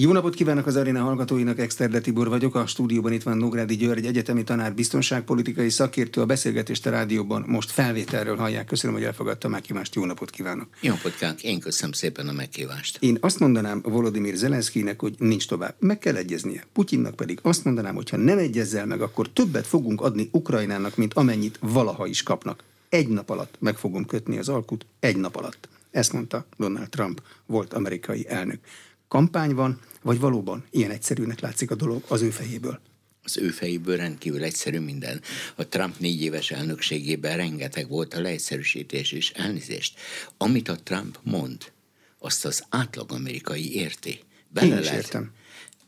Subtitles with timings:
[0.00, 4.06] Jó napot kívánok az aréna hallgatóinak, Exterde Tibor vagyok, a stúdióban itt van Nógrádi György,
[4.06, 8.66] egyetemi tanár, biztonságpolitikai szakértő, a beszélgetést a rádióban most felvételről hallják.
[8.66, 10.68] Köszönöm, hogy elfogadta a meghívást, jó napot kívánok.
[10.80, 12.96] Jó napot kívánok, én köszönöm szépen a meghívást.
[13.00, 16.66] Én azt mondanám Volodymyr Zelenszkinek, hogy nincs tovább, meg kell egyeznie.
[16.72, 21.14] Putyinnak pedig azt mondanám, hogy ha nem egyezzel meg, akkor többet fogunk adni Ukrajnának, mint
[21.14, 22.62] amennyit valaha is kapnak.
[22.88, 25.68] Egy nap alatt meg fogom kötni az alkut, egy nap alatt.
[25.90, 28.58] Ezt mondta Donald Trump, volt amerikai elnök.
[29.08, 32.80] Kampány van, vagy valóban ilyen egyszerűnek látszik a dolog az ő fejéből?
[33.28, 35.20] az ő fejéből rendkívül egyszerű minden.
[35.54, 39.98] A Trump négy éves elnökségében rengeteg volt a leegyszerűsítés és elnézést.
[40.36, 41.72] Amit a Trump mond,
[42.18, 44.20] azt az átlag amerikai érti.
[44.48, 45.30] Bele Én is lehet, értem.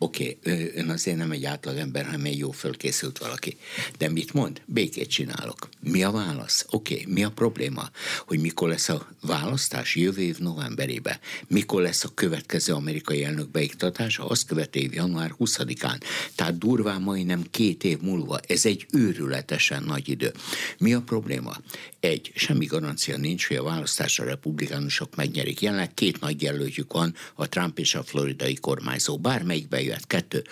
[0.02, 3.56] Oké, okay, ön azért nem egy átlagember, hanem egy jó fölkészült valaki.
[3.98, 4.62] De mit mond?
[4.64, 5.68] Békét csinálok.
[5.80, 6.66] Mi a válasz?
[6.70, 7.90] Oké, okay, mi a probléma?
[8.26, 11.18] Hogy mikor lesz a választás jövő év novemberében?
[11.46, 14.26] Mikor lesz a következő amerikai elnök beiktatása?
[14.26, 16.00] Azt követő év január 20-án.
[16.34, 18.40] Tehát durván majdnem két év múlva.
[18.46, 20.32] Ez egy őrületesen nagy idő.
[20.78, 21.56] Mi a probléma?
[22.00, 25.60] Egy, semmi garancia nincs, hogy a választásra republikánusok megnyerik.
[25.60, 29.18] Jelenleg két nagy jelöltjük van, a Trump és a floridai kormányzó.
[29.18, 30.06] Bármelyikbe jöhet.
[30.06, 30.44] Kettő,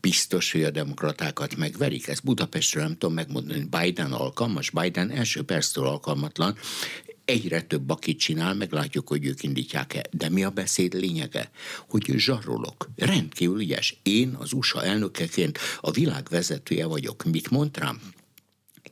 [0.00, 2.08] biztos, hogy a demokratákat megverik.
[2.08, 6.56] Ez Budapestről nem tudom megmondani, Biden alkalmas, Biden első perctől alkalmatlan,
[7.24, 10.04] egyre több, akit csinál, meglátjuk, hogy ők indítják-e.
[10.10, 11.50] De mi a beszéd lényege?
[11.88, 12.88] Hogy zsarolok.
[12.96, 13.96] Rendkívül ügyes.
[14.02, 17.24] Én az USA elnökeként a világ vezetője vagyok.
[17.24, 18.00] Mit mond Trump?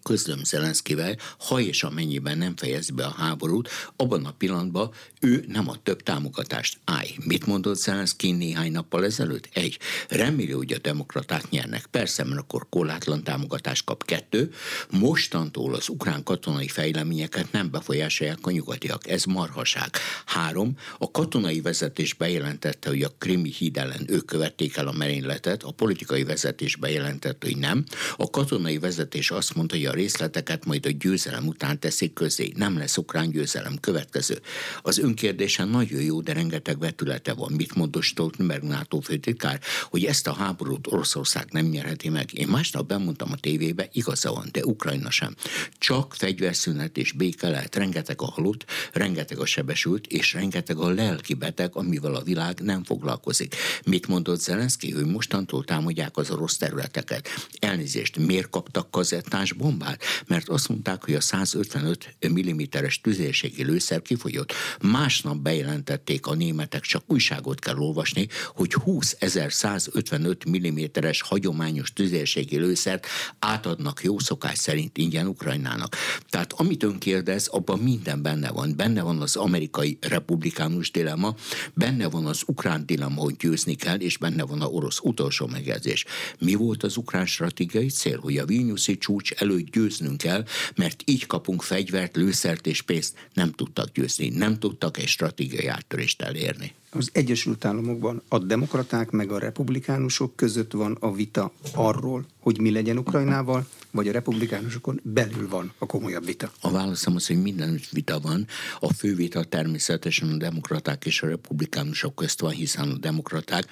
[0.08, 5.68] Közlöm Zelenszkivel, ha és amennyiben nem fejez be a háborút, abban a pillanatban ő nem
[5.68, 6.78] ad több támogatást.
[6.84, 9.48] Állj, mit mondott Zelenszky néhány nappal ezelőtt?
[9.52, 11.86] Egy, remélő, hogy a demokraták nyernek.
[11.86, 14.04] Persze, mert akkor korlátlan támogatást kap.
[14.04, 14.50] Kettő,
[14.90, 19.08] mostantól az ukrán katonai fejleményeket nem befolyásolják a nyugatiak.
[19.08, 19.90] Ez marhaság.
[20.26, 25.62] Három, a katonai vezetés bejelentette, hogy a krimi híd ellen ők követték el a merényletet,
[25.62, 27.84] a politikai vezetés bejelentette, hogy nem.
[28.16, 32.52] A katonai vezetés azt mondta, hogy a részleteket majd a győzelem után teszik közé.
[32.56, 34.40] Nem lesz ukrán győzelem következő.
[34.82, 37.52] Az önkérdése nagyon jó, de rengeteg vetülete van.
[37.52, 42.34] Mit mondott Stoltenberg NATO főtitkár, hogy ezt a háborút Oroszország nem nyerheti meg.
[42.34, 45.34] Én másnap bemondtam a tévébe, igaza van, de Ukrajna sem.
[45.78, 47.76] Csak fegyverszünet és béke lehet.
[47.76, 52.84] Rengeteg a halott, rengeteg a sebesült, és rengeteg a lelki beteg, amivel a világ nem
[52.84, 53.54] foglalkozik.
[53.84, 57.28] Mit mondott Zelenszky, hogy mostantól támadják az orosz területeket?
[57.58, 59.86] Elnézést, miért kaptak kazettás bombát?
[59.88, 64.52] Bombát, mert azt mondták, hogy a 155 mm-es tüzérségi lőszer kifogyott.
[64.80, 69.16] Másnap bejelentették a németek, csak újságot kell olvasni, hogy 20
[69.48, 73.06] 155 mm-es hagyományos tüzérségi lőszert
[73.38, 75.96] átadnak jó szokás szerint ingyen Ukrajnának.
[76.28, 78.76] Tehát amit ön kérdez, abban minden benne van.
[78.76, 81.34] Benne van az amerikai republikánus dilemma,
[81.74, 86.04] benne van az ukrán dilemma, hogy győzni kell, és benne van a orosz utolsó megjegyzés.
[86.38, 90.44] Mi volt az ukrán stratégiai cél, hogy a Vilniuszi csúcs előtt győznünk kell,
[90.76, 93.28] mert így kapunk fegyvert, lőszert és pénzt.
[93.32, 96.74] Nem tudtak győzni, nem tudtak egy stratégiai áttörést elérni.
[96.90, 102.70] Az Egyesült Államokban a demokraták meg a republikánusok között van a vita arról, hogy mi
[102.70, 106.52] legyen Ukrajnával, vagy a republikánusokon belül van a komolyabb vita?
[106.60, 108.46] A válaszom az, hogy minden vita van.
[108.80, 113.66] A fő vita természetesen a demokraták és a republikánusok közt van, hiszen a demokraták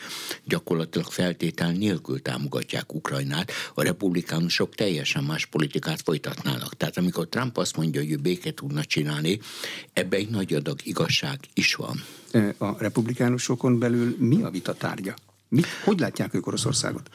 [0.44, 6.76] gyakorlatilag feltétel nélkül támogatják Ukrajnát, a republikánusok teljesen más politikát folytatnának.
[6.76, 9.38] Tehát amikor Trump azt mondja, hogy ő békét tudna csinálni,
[9.92, 12.02] ebbe egy nagy adag igazság is van.
[12.58, 15.14] A republikánusokon belül mi a vita tárgya?
[15.48, 17.08] Mi, hogy látják ők Oroszországot?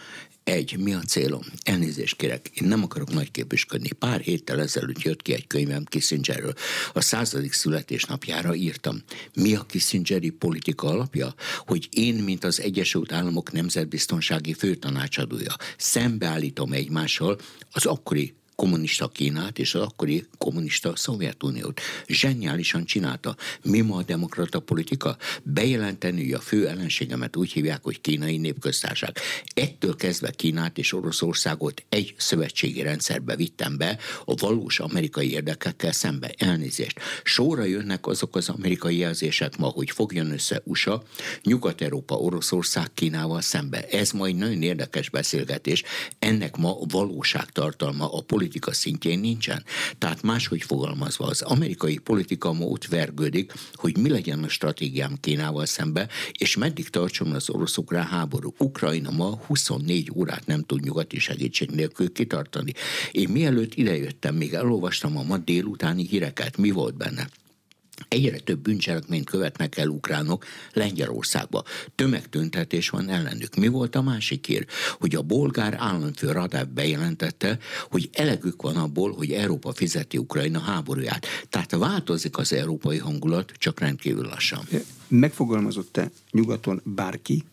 [0.43, 1.41] Egy, mi a célom?
[1.63, 3.91] Elnézést kérek, én nem akarok nagyképűsködni.
[3.91, 6.53] Pár héttel ezelőtt jött ki egy könyvem Kissingerről.
[6.93, 8.97] A századik születésnapjára írtam.
[9.33, 11.33] Mi a Kissingeri politika alapja?
[11.57, 17.37] Hogy én, mint az Egyesült Államok nemzetbiztonsági főtanácsadója, szembeállítom egymással
[17.71, 21.81] az akkori kommunista Kínát és az akkori kommunista Szovjetuniót.
[22.07, 23.35] Zseniálisan csinálta.
[23.63, 25.17] Mi ma a demokrata politika?
[25.43, 29.17] Bejelenteni, hogy a fő ellenségemet úgy hívják, hogy kínai népköztárság.
[29.53, 36.33] Ettől kezdve Kínát és Oroszországot egy szövetségi rendszerbe vittem be, a valós amerikai érdekekkel szembe.
[36.37, 36.99] Elnézést.
[37.23, 41.03] Sorra jönnek azok az amerikai jelzések ma, hogy fogjon össze USA,
[41.43, 43.87] Nyugat-Európa, Oroszország Kínával szembe.
[43.87, 45.83] Ez majd nagyon érdekes beszélgetés.
[46.19, 49.63] Ennek ma valóságtartalma a politika politika szintjén nincsen.
[49.97, 55.65] Tehát máshogy fogalmazva, az amerikai politika ma ott vergődik, hogy mi legyen a stratégiám Kínával
[55.65, 58.53] szembe, és meddig tartson az orosz-ukrán háború.
[58.57, 62.73] Ukrajna ma 24 órát nem tud nyugati segítség nélkül kitartani.
[63.11, 66.57] Én mielőtt idejöttem, még elolvastam a ma délutáni híreket.
[66.57, 67.40] Mi volt benne?
[68.07, 71.63] Egyre több bűncselekményt követnek el ukránok Lengyelországba.
[71.95, 73.55] Tömegtüntetés van ellenük.
[73.55, 74.65] Mi volt a másik hír?
[74.99, 77.57] Hogy a bolgár államfő Radáv bejelentette,
[77.89, 81.25] hogy elegük van abból, hogy Európa fizeti Ukrajna háborúját.
[81.49, 84.67] Tehát változik az európai hangulat, csak rendkívül lassan.
[85.07, 87.43] Megfogalmazott-e nyugaton bárki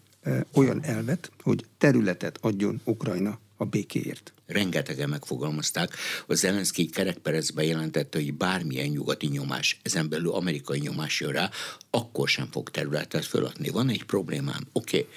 [0.52, 4.32] olyan elvet, hogy területet adjon Ukrajna a békéért?
[4.48, 5.96] rengetegen megfogalmazták.
[6.26, 11.50] A Zelenszky kerekperezbe jelentette, hogy bármilyen nyugati nyomás, ezen belül amerikai nyomás jön rá,
[11.90, 13.68] akkor sem fog területet föladni.
[13.68, 14.66] Van egy problémám.
[14.72, 15.12] Oké, okay.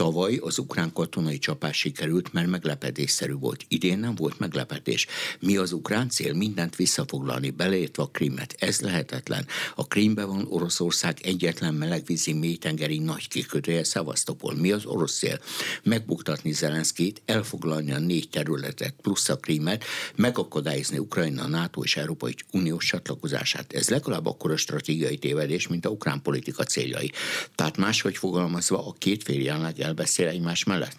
[0.00, 3.64] Tavaly az ukrán katonai csapás sikerült, mert meglepetésszerű volt.
[3.68, 5.06] Idén nem volt meglepetés.
[5.40, 6.34] Mi az ukrán cél?
[6.34, 8.54] Mindent visszafoglalni, beleértve a Krímet.
[8.58, 9.46] Ez lehetetlen.
[9.74, 14.54] A Krímben van Oroszország egyetlen melegvízi mélytengeri nagy kikötője Szevasztopol.
[14.54, 15.40] Mi az orosz cél?
[15.82, 19.84] Megbuktatni Zelenszkét, elfoglalni a négy területet plusz a Krímet,
[20.16, 23.72] megakadályozni Ukrajna, NATO és Európai Uniós csatlakozását.
[23.72, 27.10] Ez legalább akkor a stratégiai tévedés, mint a ukrán politika céljai.
[27.54, 30.96] Tehát máshogy fogalmazva a két fél jelenleg elbeszél egymás mellett.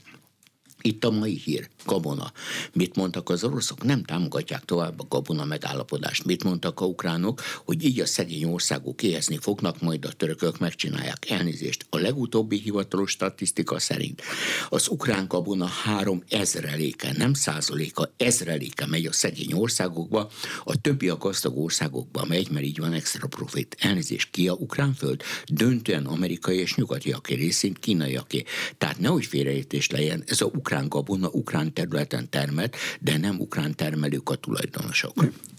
[0.81, 2.31] Itt a mai hír, gabona.
[2.73, 3.83] Mit mondtak az oroszok?
[3.83, 6.25] Nem támogatják tovább a gabona megállapodást.
[6.25, 7.41] Mit mondtak a ukránok?
[7.65, 11.29] Hogy így a szegény országok éhezni fognak, majd a törökök megcsinálják.
[11.29, 11.85] Elnézést.
[11.89, 14.21] A legutóbbi hivatalos statisztika szerint
[14.69, 20.29] az ukrán gabona három ezreléke, nem százaléka, ezreléke megy a szegény országokba,
[20.63, 23.75] a többi a gazdag országokba megy, mert így van extra profit.
[23.79, 25.21] Elnézést, ki a ukrán föld?
[25.45, 28.43] Döntően amerikai és nyugatiaké részint kínaiaké.
[28.77, 33.75] Tehát nehogy félreértés legyen, ez a ukrán ukrán gabona ukrán területen termelt, de nem ukrán
[33.75, 35.13] termelők a tulajdonosok.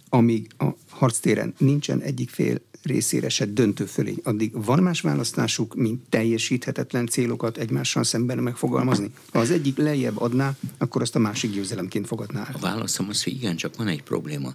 [0.09, 4.15] Amíg a harctéren nincsen egyik fél részére se döntő fölé.
[4.23, 9.11] Addig van más választásuk, mint teljesíthetetlen célokat egymással szemben megfogalmazni?
[9.33, 12.49] Ha az egyik lejjebb adná, akkor azt a másik győzelemként fogadná.
[12.53, 14.55] A válaszom az, hogy igen, csak van egy probléma.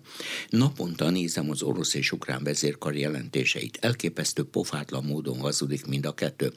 [0.49, 3.77] Naponta nézem az orosz és ukrán vezérkar jelentéseit.
[3.81, 6.53] Elképesztő pofátlan módon hazudik mind a kettő.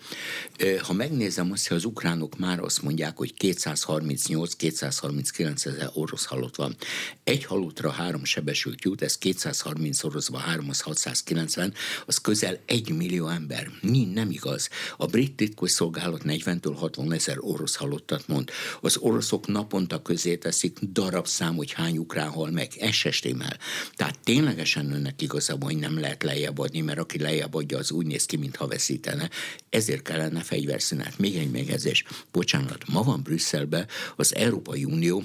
[0.83, 6.77] Ha megnézem azt, hogy az ukránok már azt mondják, hogy 238-239 ezer orosz halott van.
[7.25, 11.75] Egy halottra három sebesült jut, ez 230 oroszba 3 az 690, 90,
[12.07, 13.71] az közel egy millió ember.
[13.81, 14.69] Mi nem igaz.
[14.97, 18.51] A brit titkosszolgálat 40-től 60 ezer orosz halottat mond.
[18.81, 22.73] Az oroszok naponta közé teszik darabszám, hogy hány ukrán hal meg.
[22.79, 23.09] Ez se.
[23.95, 28.07] Tehát ténylegesen önnek igazából, hogy nem lehet lejjebb adni, mert aki lejjebb adja, az úgy
[28.07, 29.31] néz ki, mintha veszítene.
[29.71, 31.19] Ezért kellene fegyverszünet.
[31.19, 32.05] Még egy megjegyzés.
[32.33, 33.87] Bocsánat, ma van Brüsszelbe
[34.17, 35.25] az Európai Unió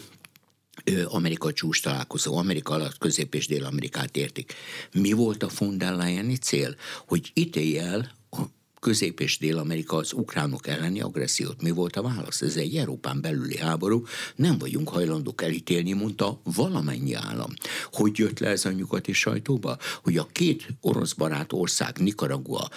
[1.05, 4.53] Amerika csúcs találkozó, Amerika alatt Közép- és Dél-Amerikát értik.
[4.93, 6.75] Mi volt a von der Leyen cél?
[7.07, 8.41] Hogy ítélje el a
[8.79, 11.61] Közép- és Dél-Amerika az ukránok elleni agressziót.
[11.61, 12.41] Mi volt a válasz?
[12.41, 14.03] Ez egy Európán belüli háború,
[14.35, 17.53] nem vagyunk hajlandók elítélni, mondta valamennyi állam.
[17.91, 19.77] Hogy jött le ez a nyugati sajtóba?
[20.03, 22.69] Hogy a két orosz barát ország, Nicaragua,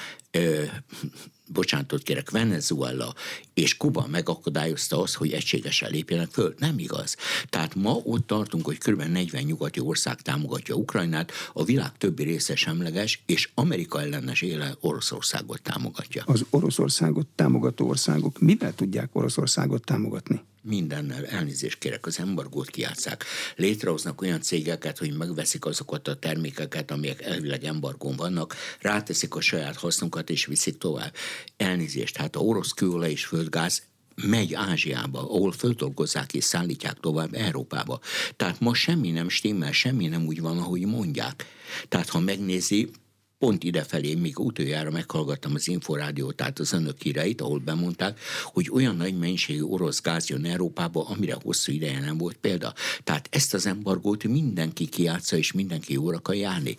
[1.53, 3.15] bocsánatot kérek, Venezuela
[3.55, 6.55] és Kuba megakadályozta azt, hogy egységesen lépjenek föl.
[6.59, 7.17] Nem igaz.
[7.49, 9.03] Tehát ma ott tartunk, hogy kb.
[9.03, 15.63] 40 nyugati ország támogatja Ukrajnát, a világ többi része semleges, és Amerika ellenes éle Oroszországot
[15.63, 16.23] támogatja.
[16.27, 20.41] Az Oroszországot támogató országok mivel tudják Oroszországot támogatni?
[20.69, 23.25] Mindennel elnézést kérek, az embargót kiátszák.
[23.57, 29.77] Létrehoznak olyan cégeket, hogy megveszik azokat a termékeket, amelyek elvileg embargón vannak, ráteszik a saját
[29.77, 31.15] hasznukat és viszik tovább.
[31.57, 33.83] Elnézést, hát a orosz kőolaj és földgáz
[34.23, 38.01] megy Ázsiába, ahol földolgozzák és szállítják tovább Európába.
[38.37, 41.47] Tehát ma semmi nem stimmel, semmi nem úgy van, ahogy mondják.
[41.89, 42.91] Tehát ha megnézi,
[43.39, 48.97] pont idefelé, még utoljára meghallgattam az Inforádiót, tehát az önök híreit, ahol bemondták, hogy olyan
[48.97, 52.75] nagy mennyiségű orosz gáz jön Európába, amire hosszú ideje nem volt példa.
[53.05, 56.77] Tehát ezt az embargót mindenki kiátsza, és mindenki jóra akar járni.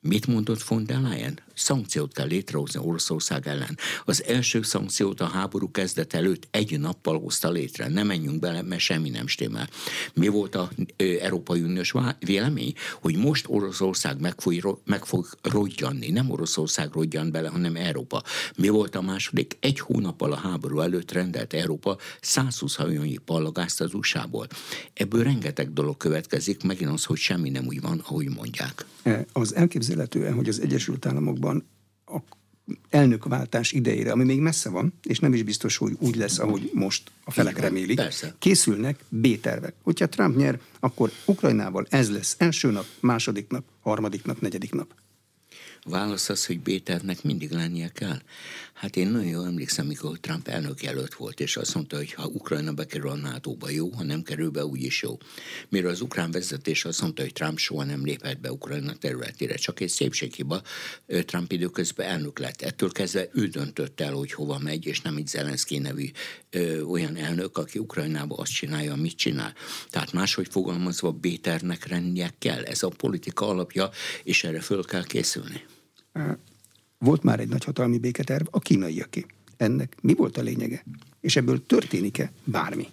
[0.00, 1.38] Mit mondott von der Leyen?
[1.58, 3.78] Szankciót kell létrehozni Oroszország ellen.
[4.04, 7.88] Az első szankciót a háború kezdet előtt egy nappal hozta létre.
[7.88, 9.68] Nem menjünk bele, mert semmi nem stimmel.
[10.14, 10.70] Mi volt a
[11.20, 12.72] Európai Uniós vélemény?
[13.00, 16.10] Hogy most Oroszország meg fog, meg fog rodjanni.
[16.10, 18.22] Nem Oroszország rodjan bele, hanem Európa.
[18.56, 19.56] Mi volt a második?
[19.60, 24.46] Egy hónappal a háború előtt rendelt Európa 120 hajónyi pallagázt az USA-ból.
[24.94, 28.84] Ebből rengeteg dolog következik, megint az, hogy semmi nem úgy van, ahogy mondják.
[29.32, 32.22] Az elképzelhetően, hogy az Egyesült Államokban a
[32.90, 37.10] elnökváltás idejére, ami még messze van, és nem is biztos, hogy úgy lesz, ahogy most
[37.24, 38.34] a felek remélik, Persze.
[38.38, 39.74] készülnek B-tervek.
[39.82, 44.94] Hogyha Trump nyer, akkor Ukrajnával ez lesz első nap, második nap, harmadik nap, negyedik nap.
[45.82, 48.18] A válasz az, hogy B-tervnek mindig lennie kell.
[48.78, 52.26] Hát én nagyon jól emlékszem, mikor Trump elnök jelölt volt, és azt mondta, hogy ha
[52.26, 55.18] Ukrajna bekerül a NATO-ba jó, ha nem kerül be, úgyis jó.
[55.68, 59.80] Mire az ukrán vezetés azt mondta, hogy Trump soha nem léphet be Ukrajna területére, csak
[59.80, 60.62] egy szépséghiba.
[61.06, 62.62] Trump időközben elnök lett.
[62.62, 66.10] Ettől kezdve ő döntött el, hogy hova megy, és nem egy Zelenszky nevű
[66.50, 69.54] ö, olyan elnök, aki Ukrajnába azt csinálja, amit csinál.
[69.90, 72.62] Tehát máshogy fogalmazva Béternek lennie kell.
[72.64, 73.90] Ez a politika alapja,
[74.22, 75.64] és erre föl kell készülni.
[76.98, 79.26] Volt már egy nagyhatalmi béketerv, a kínaiaké.
[79.56, 80.84] Ennek mi volt a lényege?
[81.20, 82.86] És ebből történik-e bármi?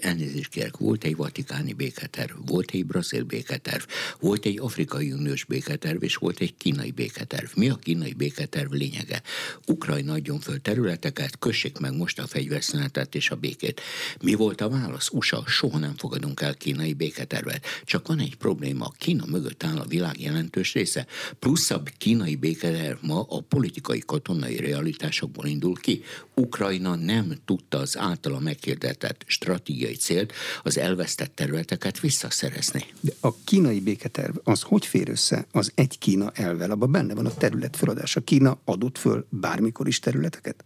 [0.00, 3.82] Elnézést kérek, volt egy vatikáni béketerv, volt egy brazil béketerv,
[4.20, 7.46] volt egy afrikai uniós béketerv, és volt egy kínai béketerv.
[7.56, 9.22] Mi a kínai béketerv lényege?
[9.66, 13.80] Ukrajna adjon föl területeket, kössék meg most a fegyverszünetet és a békét.
[14.22, 15.10] Mi volt a válasz?
[15.10, 17.66] USA, soha nem fogadunk el kínai béketervet.
[17.84, 21.06] Csak van egy probléma, Kína mögött áll a világ jelentős része.
[21.38, 26.02] Plusz a kínai béketerv ma a politikai katonai realitásokból indul ki.
[26.34, 32.84] Ukrajna nem tudta az általa meghirdetett stratégiai stratégiai célt, az elvesztett területeket visszaszerezni.
[33.00, 36.70] De a kínai béketerv az hogy fér össze az egy Kína elvel?
[36.70, 38.20] Abban benne van a terület feladása.
[38.20, 40.64] Kína adott föl bármikor is területeket?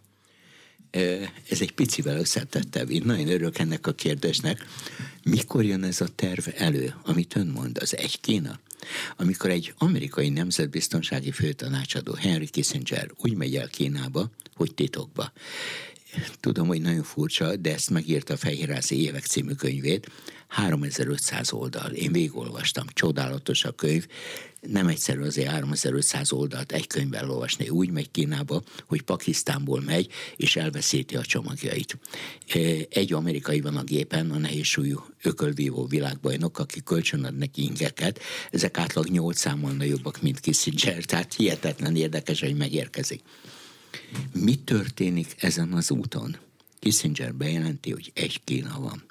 [1.50, 2.90] Ez egy picivel összetettebb.
[2.90, 4.67] Én nagyon örülök ennek a kérdésnek.
[5.23, 8.61] Mikor jön ez a terv elő, amit ön mond, az egy Kína?
[9.17, 15.33] Amikor egy amerikai nemzetbiztonsági főtanácsadó Henry Kissinger úgy megy el Kínába, hogy titokba
[16.41, 20.11] tudom, hogy nagyon furcsa, de ezt megírta a Fehérházi évek című könyvét,
[20.49, 21.91] 3500 oldal.
[21.91, 24.07] Én végigolvastam, csodálatos a könyv,
[24.61, 27.69] nem egyszerű azért 3500 oldalt egy könyvben olvasni.
[27.69, 31.99] Úgy megy Kínába, hogy Pakisztánból megy, és elveszíti a csomagjait.
[32.91, 38.21] Egy amerikai van a gépen, a nehézsúlyú ökölvívó világbajnok, aki kölcsönad neki ingeket.
[38.50, 43.23] Ezek átlag 8 számmal nagyobbak, mint Kissinger, tehát hihetetlen érdekes, hogy megérkezik.
[44.33, 46.37] Mi történik ezen az úton?
[46.78, 49.04] Kissinger bejelenti, hogy egy Kína van.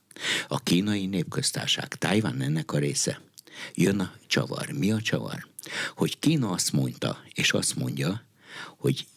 [0.47, 3.21] A kínai népköztárság, Tajvan ennek a része.
[3.73, 4.69] Jön a csavar.
[4.69, 5.47] Mi a csavar?
[5.95, 8.23] Hogy Kína azt mondta, és azt mondja,
[8.77, 9.07] hogy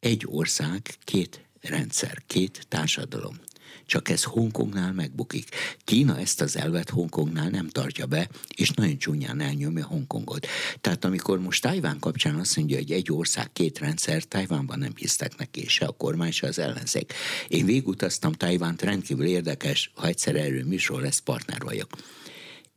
[0.00, 3.38] egy ország, két rendszer, két társadalom.
[3.86, 5.48] Csak ez Hongkongnál megbukik.
[5.84, 10.46] Kína ezt az elvet Hongkongnál nem tartja be, és nagyon csúnyán elnyomja Hongkongot.
[10.80, 15.36] Tehát amikor most Tajván kapcsán azt mondja, hogy egy ország, két rendszer, Tajvánban nem hisztek
[15.36, 17.12] neki, se a kormány, se az ellenzék.
[17.48, 21.90] Én végutaztam Tajvánt, rendkívül érdekes, ha egyszer erről műsor lesz, partner vagyok.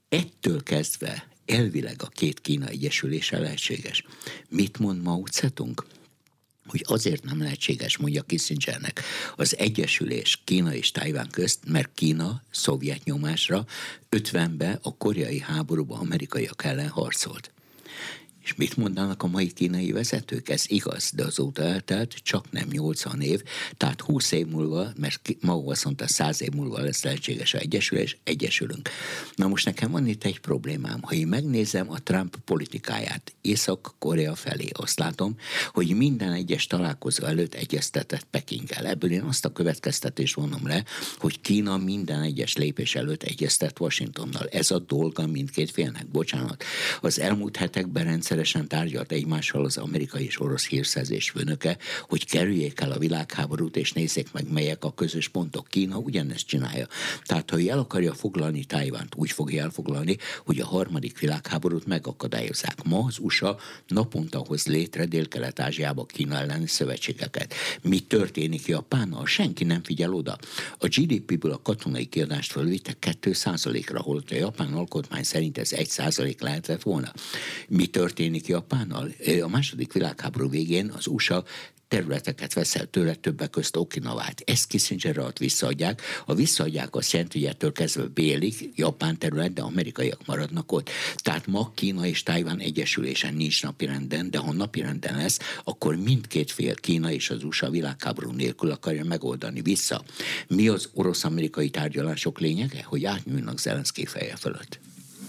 [0.10, 4.04] Ettől kezdve elvileg a két Kína egyesülése lehetséges.
[4.50, 5.86] Mit mond Mao Zedong?
[6.70, 9.02] Hogy azért nem lehetséges, mondja Kissingernek,
[9.36, 13.66] az egyesülés Kína és Tajván közt, mert Kína szovjet nyomásra
[14.10, 17.52] 50-be a koreai háborúban amerikaiak ellen harcolt.
[18.50, 20.50] És mit mondanak a mai kínai vezetők?
[20.50, 23.44] Ez igaz, de azóta eltelt csak nem 80 év,
[23.78, 28.18] tehát 20 év múlva, mert ma azt mondta, 100 év múlva lesz lehetséges a egyesülés,
[28.24, 28.90] egyesülünk.
[29.36, 31.02] Na most nekem van itt egy problémám.
[31.02, 35.36] Ha én megnézem a Trump politikáját Észak-Korea felé, azt látom,
[35.72, 38.88] hogy minden egyes találkozó előtt egyeztetett Pekinggel.
[38.88, 40.84] Ebből én azt a következtetést vonom le,
[41.18, 44.48] hogy Kína minden egyes lépés előtt egyeztet Washingtonnal.
[44.48, 46.08] Ez a dolga mindkét félnek.
[46.08, 46.64] Bocsánat.
[47.02, 51.78] Az elmúlt hetekben rendszer rendszeresen tárgyalt egymással az amerikai és orosz hírszerzés főnöke,
[52.08, 55.68] hogy kerüljék el a világháborút, és nézzék meg, melyek a közös pontok.
[55.68, 56.88] Kína ugyanezt csinálja.
[57.24, 62.84] Tehát, ha el akarja foglalni Tájvánt, úgy fogja elfoglalni, hogy a harmadik világháborút megakadályozzák.
[62.84, 67.54] Ma az USA naponta hoz létre Dél-Kelet-Ázsiába Kína elleni szövetségeket.
[67.82, 69.26] Mi történik Japánnal?
[69.26, 70.38] Senki nem figyel oda.
[70.78, 76.82] A GDP-ből a katonai kiadást fölvitte 2%-ra, holott a japán alkotmány szerint ez 1% lehetett
[76.82, 77.12] volna.
[77.68, 79.12] Mi történik történik Japánnal?
[79.42, 81.44] A második világháború végén az USA
[81.88, 84.42] területeket veszel tőle, többek közt Okinawát.
[84.46, 86.02] Ezt Kissinger alatt visszaadják.
[86.26, 90.90] A visszaadják azt jelenti, hogy ettől kezdve bélik, Japán terület, de amerikaiak maradnak ott.
[91.16, 96.76] Tehát ma Kína és Tajván egyesülésen nincs napirenden, de ha napirenden lesz, akkor mindkét fél,
[96.76, 100.04] Kína és az USA világháború nélkül akarja megoldani vissza.
[100.48, 102.84] Mi az orosz-amerikai tárgyalások lényege?
[102.84, 104.80] Hogy átnyúlnak Zelenszky feje fölött.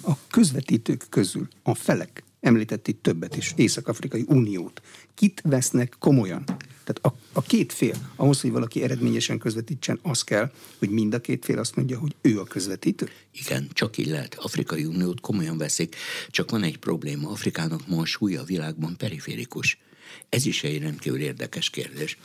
[0.02, 4.82] A közvetítők közül a felek említett itt többet is, Észak-Afrikai Uniót.
[5.14, 6.44] Kit vesznek komolyan?
[6.84, 11.20] Tehát a, a két fél, ahhoz, hogy valaki eredményesen közvetítsen, az kell, hogy mind a
[11.20, 13.08] két fél azt mondja, hogy ő a közvetítő?
[13.32, 14.34] Igen, csak így lehet.
[14.34, 15.96] Afrikai Uniót komolyan veszik,
[16.28, 17.30] csak van egy probléma.
[17.30, 19.78] Afrikának ma a súlya a világban periférikus.
[20.28, 22.18] Ez is egy rendkívül érdekes kérdés.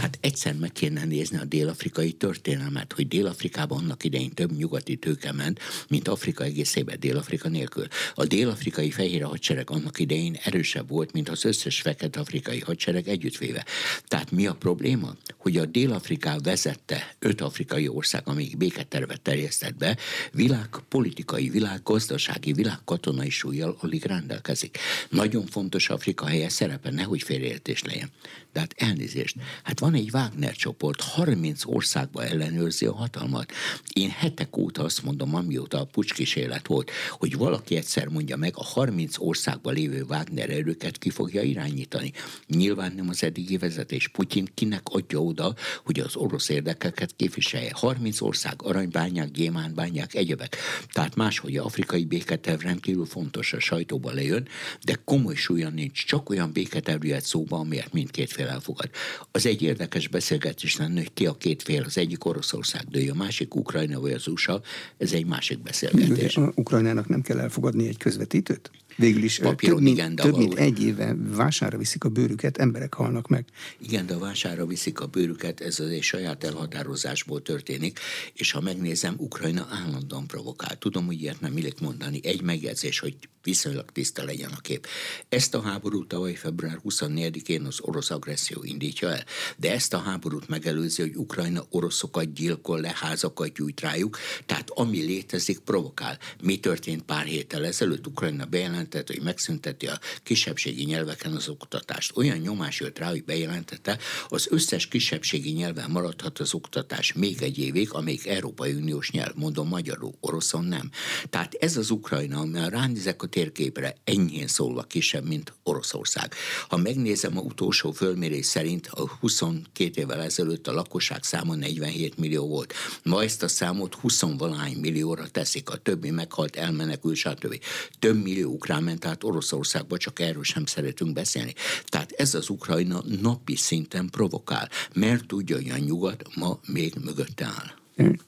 [0.00, 5.32] Hát egyszer meg kéne nézni a dél-afrikai történelmet, hogy Dél-Afrikában annak idején több nyugati tőke
[5.32, 7.86] ment, mint Afrika egészében Dél-Afrika nélkül.
[8.14, 13.64] A dél-afrikai fehér hadsereg annak idején erősebb volt, mint az összes fekete-afrikai hadsereg együttvéve.
[14.04, 15.14] Tehát mi a probléma?
[15.36, 19.96] Hogy a Dél-Afriká vezette öt afrikai ország, amíg béketervet terjesztett be,
[20.32, 24.78] világpolitikai, világgazdasági, világkatonai súlyjal alig rendelkezik.
[25.08, 28.10] Nagyon fontos Afrika helye szerepe, nehogy félreértés legyen.
[28.52, 33.52] De hát elnézést, hát van egy Wagner csoport, 30 országba ellenőrzi a hatalmat.
[33.92, 38.64] Én hetek óta azt mondom, amióta a pucskísérlet volt, hogy valaki egyszer mondja meg, a
[38.64, 42.12] 30 országban lévő Wagner erőket ki fogja irányítani.
[42.46, 44.08] Nyilván nem az eddigi vezetés.
[44.08, 45.54] Putyin kinek adja oda,
[45.84, 47.70] hogy az orosz érdekeket képviselje.
[47.74, 50.56] 30 ország, aranybányák, gyémánbányák, egyebek.
[50.92, 54.48] Tehát máshogy a afrikai béketerv rendkívül fontos, a sajtóba lejön,
[54.84, 56.04] de komoly súlya nincs.
[56.06, 58.90] Csak olyan béketerv jöhet szóba, amiért mindkét fél elfogad.
[59.30, 63.14] Az egy érdekes beszélgetés lenne, hogy ki a két fél, az egyik Oroszország dőj, a
[63.14, 64.60] másik Ukrajna vagy az USA,
[64.98, 66.36] ez egy másik beszélgetés.
[66.54, 68.70] Ukrajnának nem kell elfogadni egy közvetítőt?
[69.00, 72.94] Végül is Papíron, több, mint, igen, több mint egy éve vására viszik a bőrüket, emberek
[72.94, 73.44] halnak meg.
[73.78, 77.98] Igen, de a vására viszik a bőrüket, ez az egy saját elhatározásból történik,
[78.34, 80.78] és ha megnézem, Ukrajna állandóan provokál.
[80.78, 82.20] Tudom, hogy ilyet nem illik mondani.
[82.22, 84.86] Egy megjegyzés, hogy viszonylag tiszta legyen a kép.
[85.28, 89.24] Ezt a háborút tavaly február 24-én az orosz agresszió indítja el,
[89.56, 95.00] de ezt a háborút megelőzi, hogy Ukrajna oroszokat gyilkol le, házakat gyújt rájuk, tehát ami
[95.00, 96.18] létezik, provokál.
[96.42, 98.06] Mi történt pár héttel ezelőtt?
[98.06, 98.44] Ukrajna
[98.90, 102.16] bejelentette, hogy megszünteti a kisebbségi nyelveken az oktatást.
[102.16, 107.58] Olyan nyomás jött rá, hogy bejelentette, az összes kisebbségi nyelven maradhat az oktatás még egy
[107.58, 110.90] évig, amíg Európai Uniós nyelv, mondom magyarul, oroszon nem.
[111.30, 116.34] Tehát ez az Ukrajna, ami ránézek a térképre enyhén szólva kisebb, mint Oroszország.
[116.68, 122.46] Ha megnézem a utolsó fölmérés szerint, a 22 évvel ezelőtt a lakosság száma 47 millió
[122.46, 122.74] volt.
[123.02, 127.60] Ma ezt a számot 20 valány millióra teszik, a többi meghalt, elmenekül, stb.
[127.98, 131.54] Több millió ukrán ment át Oroszországba, csak erről sem szeretünk beszélni.
[131.84, 137.44] Tehát ez az Ukrajna napi szinten provokál, mert tudja, hogy a nyugat ma még mögötte
[137.44, 137.78] áll.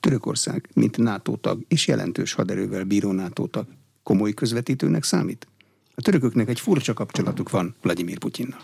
[0.00, 3.66] Törökország, mint NATO tag és jelentős haderővel bíró NATO tag,
[4.02, 5.46] komoly közvetítőnek számít?
[5.94, 8.61] A törököknek egy furcsa kapcsolatuk van Vladimir Putyinnal.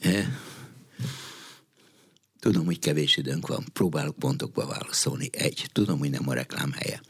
[0.00, 0.40] E,
[2.40, 5.28] tudom, hogy kevés időnk van, próbálok pontokba válaszolni.
[5.32, 7.00] Egy, tudom, hogy nem a reklám helye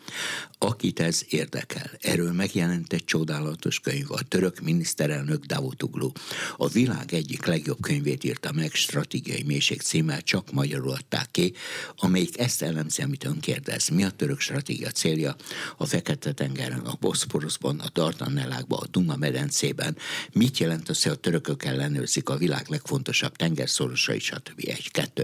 [0.58, 1.90] akit ez érdekel.
[2.00, 6.10] Erről megjelent egy csodálatos könyv, a török miniszterelnök Davutoglu.
[6.56, 11.52] A világ egyik legjobb könyvét írta meg, Stratégiai Mélység címmel, csak magyarul adták ki,
[11.96, 13.88] amelyik ezt elemzi, amit ön kérdez.
[13.88, 15.36] Mi a török stratégia célja
[15.76, 19.96] a Fekete-tengeren, a Boszporoszban, a Dardanellákban, a Duna medencében?
[20.32, 24.64] Mit jelent az, hogy a törökök ellenőrzik a világ legfontosabb tengerszorosai, stb.
[24.66, 25.17] Egy-kettő.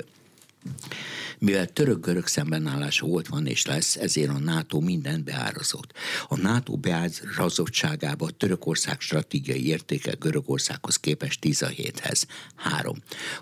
[1.38, 5.92] Mivel török-görög szembenállás volt, van és lesz, ezért a NATO mindent beárazott.
[6.28, 12.22] A NATO beárazottságába Törökország stratégiai értéke Görögországhoz képest 17-hez.
[12.54, 12.96] Három.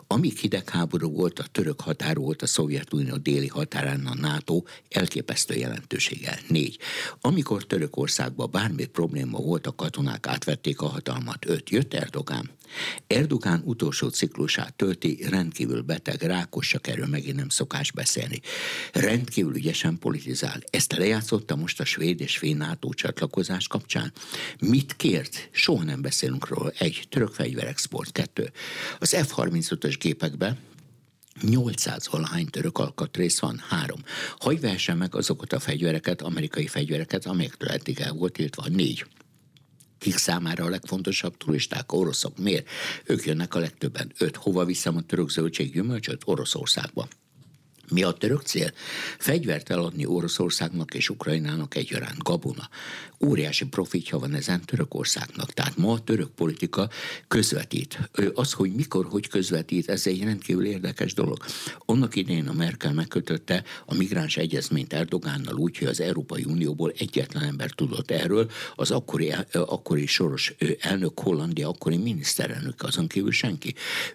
[0.07, 6.39] Amíg hidegháború volt, a török határ volt a Szovjetunió déli határán a NATO elképesztő jelentőséggel.
[6.49, 6.79] Négy.
[7.21, 11.47] Amikor Törökországban bármi probléma volt, a katonák átvették a hatalmat.
[11.47, 11.71] Öt.
[11.71, 12.51] Jött Erdogán.
[13.07, 18.41] Erdogán utolsó ciklusát tölti, rendkívül beteg, rákos, csak erről megint nem szokás beszélni.
[18.93, 20.61] Rendkívül ügyesen politizál.
[20.71, 24.13] Ezt lejátszotta most a svéd és finn NATO csatlakozás kapcsán.
[24.61, 25.49] Mit kért?
[25.53, 26.71] Soha nem beszélünk róla.
[26.79, 28.13] Egy, török fegyverexport.
[28.13, 28.53] Kettő,
[28.99, 30.57] az F-35-ös gépekbe
[31.41, 34.03] 800 valahány török alkatrész van, három.
[34.37, 39.07] Hogy vehessen meg azokat a fegyvereket, amerikai fegyvereket, amelyektől eddig el volt illetve négy
[40.03, 42.39] kik számára a legfontosabb turisták, oroszok.
[42.39, 42.69] Miért?
[43.05, 44.13] Ők jönnek a legtöbben.
[44.19, 44.37] Öt.
[44.37, 46.23] Hova viszem a török zöldséggyümölcsöt?
[46.25, 47.09] Oroszországba.
[47.93, 48.73] Mi a török cél?
[49.19, 52.69] Fegyvert eladni Oroszországnak és Ukrajnának egyaránt, gabona.
[53.25, 55.53] Óriási profitja van ezen Törökországnak.
[55.53, 56.89] Tehát ma a török politika
[57.29, 58.11] közvetít.
[58.35, 61.39] Az, hogy mikor, hogy közvetít, ez egy rendkívül érdekes dolog.
[61.79, 67.43] Annak idején a Merkel megkötötte a migráns egyezményt Erdogánnal úgy, hogy az Európai Unióból egyetlen
[67.43, 73.75] ember tudott erről, az akkori, akkori soros elnök Hollandia, akkori miniszterelnök, azon kívül senki.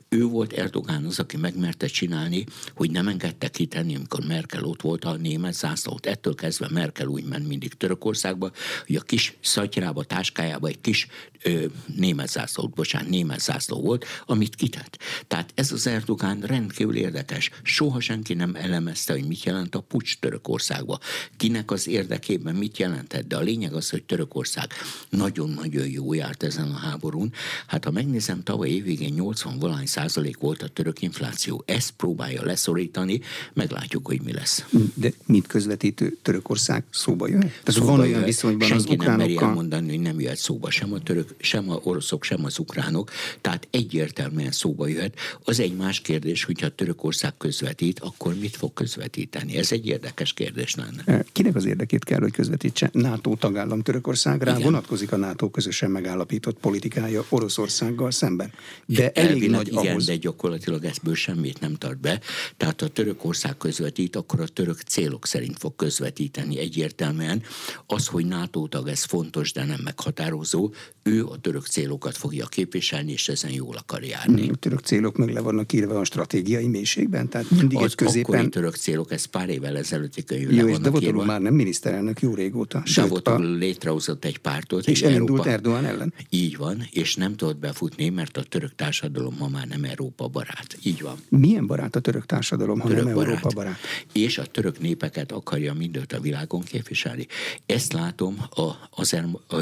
[0.09, 4.81] Ő volt Erdogán az, aki megmerte csinálni, hogy nem engedte ki kitenni, amikor Merkel ott
[4.81, 6.05] volt a német zászlót.
[6.05, 8.51] Ettől kezdve Merkel úgy ment mindig Törökországba,
[8.85, 11.07] hogy a kis szatyrába, táskájába egy kis
[11.43, 14.97] ö, német zászló, bocsánat, német zászló volt, amit kitett.
[15.27, 17.49] Tehát ez az Erdogán rendkívül érdekes.
[17.63, 20.99] Soha senki nem elemezte, hogy mit jelent a pucs Törökországba.
[21.37, 24.71] Kinek az érdekében mit jelentett, de a lényeg az, hogy Törökország
[25.09, 27.33] nagyon-nagyon jó járt ezen a háborún.
[27.67, 31.63] Hát ha megnézem, tavaly évvégén 80 valány százalék volt a török infláció.
[31.65, 33.21] Ezt próbálja leszorítani,
[33.57, 34.65] meglátjuk, hogy mi lesz.
[34.93, 37.39] De mit közvetítő Törökország szóba jön?
[37.39, 39.17] Tehát szóba van olyan viszonyban Senki az ukránokkal...
[39.17, 42.59] nem meri elmondani, hogy nem jöhet szóba sem a török, sem a oroszok, sem az
[42.59, 43.11] ukránok.
[43.41, 45.15] Tehát egyértelműen szóba jöhet.
[45.43, 49.57] Az egy más kérdés, hogyha Törökország közvetít, akkor mit fog közvetíteni?
[49.57, 51.23] Ez egy érdekes kérdés lenne.
[51.31, 52.89] Kinek az érdekét kell, hogy közvetítse?
[52.93, 54.63] NATO tagállam Törökországra Igen.
[54.63, 58.51] vonatkozik a NATO közösen megállapított politikája Oroszországgal szemben.
[58.85, 60.05] De elég Elvileg nagy igen, ahhoz.
[60.05, 62.19] de gyakorlatilag ebből semmit nem tart be.
[62.57, 67.41] Tehát ha Törökország közvetít, akkor a török célok szerint fog közvetíteni egyértelműen.
[67.85, 70.71] Az, hogy NATO tag, ez fontos, de nem meghatározó.
[71.03, 74.49] Ő a török célokat fogja képviselni, és ezen jól akar járni.
[74.49, 78.49] A török célok meg le vannak írva a stratégiai mélységben, tehát mindig az egy középen...
[78.49, 82.83] török célok, ez pár évvel ezelőtti könyv Jó, és Davutoglu már nem miniszterelnök jó régóta.
[82.95, 83.57] Davutoglu a...
[83.57, 84.87] létrehozott egy pártot.
[84.87, 85.49] És elindult Európa...
[85.49, 86.13] Erdogan ellen.
[86.29, 90.77] Így van, és nem tudott befutni, mert a török társadalom ma már nem Európa barát.
[90.83, 91.17] Így van.
[91.29, 93.36] Milyen barát a török társadalom, ha török nem barát.
[93.37, 93.79] Európa barát?
[94.13, 97.27] És a török népeket akarja mindent a világon képviselni.
[97.65, 99.15] Ezt látom a, az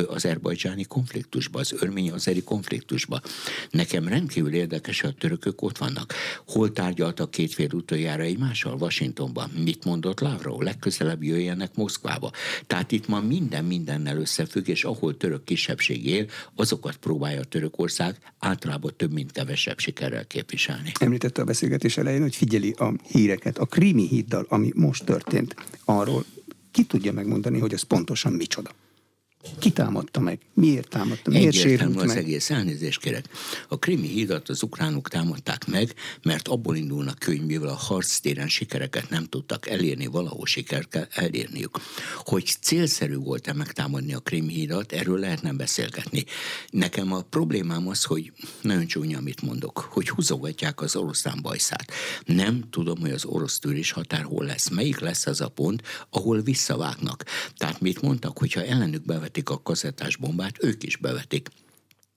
[0.07, 3.21] azerbajdzsáni konfliktusban, az örmény-azeri konfliktusban.
[3.69, 6.13] Nekem rendkívül érdekes, hogy a törökök ott vannak.
[6.47, 9.49] Hol tárgyaltak két fél utoljára egymással Washingtonban?
[9.63, 10.61] Mit mondott Lavrov?
[10.61, 12.31] Legközelebb jöjjenek Moszkvába.
[12.67, 18.93] Tehát itt ma minden mindennel összefügg, és ahol török kisebbség él, azokat próbálja Törökország általában
[18.97, 20.91] több mint kevesebb sikerrel képviselni.
[20.99, 23.54] Említette a beszélgetés elején, hogy figyeli a híreket.
[23.57, 26.25] A krimi híddal, ami most történt, arról
[26.71, 28.69] ki tudja megmondani, hogy az pontosan micsoda?
[29.59, 30.39] Ki támadta meg?
[30.53, 31.31] Miért támadta?
[31.31, 32.17] Miért sérült az meg?
[32.17, 33.25] egész elnézést kérek.
[33.67, 39.09] A krimi hídat az ukránok támadták meg, mert abból indulnak hogy mivel a harctéren sikereket
[39.09, 41.77] nem tudtak elérni, valahol sikert kell elérniük.
[42.17, 46.25] Hogy célszerű volt-e megtámadni a krimi hídat, erről lehetne beszélgetni.
[46.69, 48.31] Nekem a problémám az, hogy
[48.61, 51.91] nagyon csúnya, amit mondok, hogy húzogatják az oroszlán bajszát.
[52.25, 54.69] Nem tudom, hogy az orosz tűrés határ hol lesz.
[54.69, 57.25] Melyik lesz az a pont, ahol visszavágnak.
[57.57, 61.49] Tehát mit mondtak, hogyha ellenük bevet bevetik a kazettás bombát, ők is bevetik.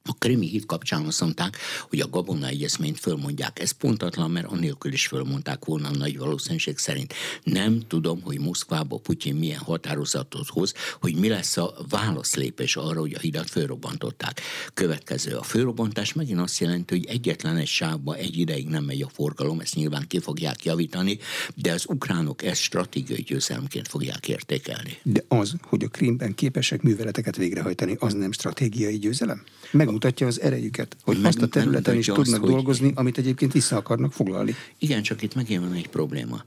[0.09, 1.57] A krimi híd kapcsán azt mondták,
[1.89, 3.61] hogy a Gabona egyezményt fölmondják.
[3.61, 7.15] Ez pontatlan, mert annélkül is fölmondták volna nagy valószínűség szerint.
[7.43, 13.15] Nem tudom, hogy Moszkvába Putyin milyen határozatot hoz, hogy mi lesz a válaszlépés arra, hogy
[13.15, 14.41] a hidat fölrobbantották.
[14.75, 19.09] Következő a fölrobbantás megint azt jelenti, hogy egyetlen egy sávba egy ideig nem megy a
[19.09, 21.19] forgalom, ezt nyilván ki fogják javítani,
[21.55, 24.99] de az ukránok ezt stratégiai győzelemként fogják értékelni.
[25.03, 29.43] De az, hogy a Krímben képesek műveleteket végrehajtani, az nem stratégiai győzelem?
[29.71, 32.95] Meg mutatja az erejüket, hogy meg, azt a területen is tudnak azt, dolgozni, hogy...
[32.97, 34.55] amit egyébként vissza akarnak foglalni.
[34.79, 36.45] Igen, csak itt megint van egy probléma.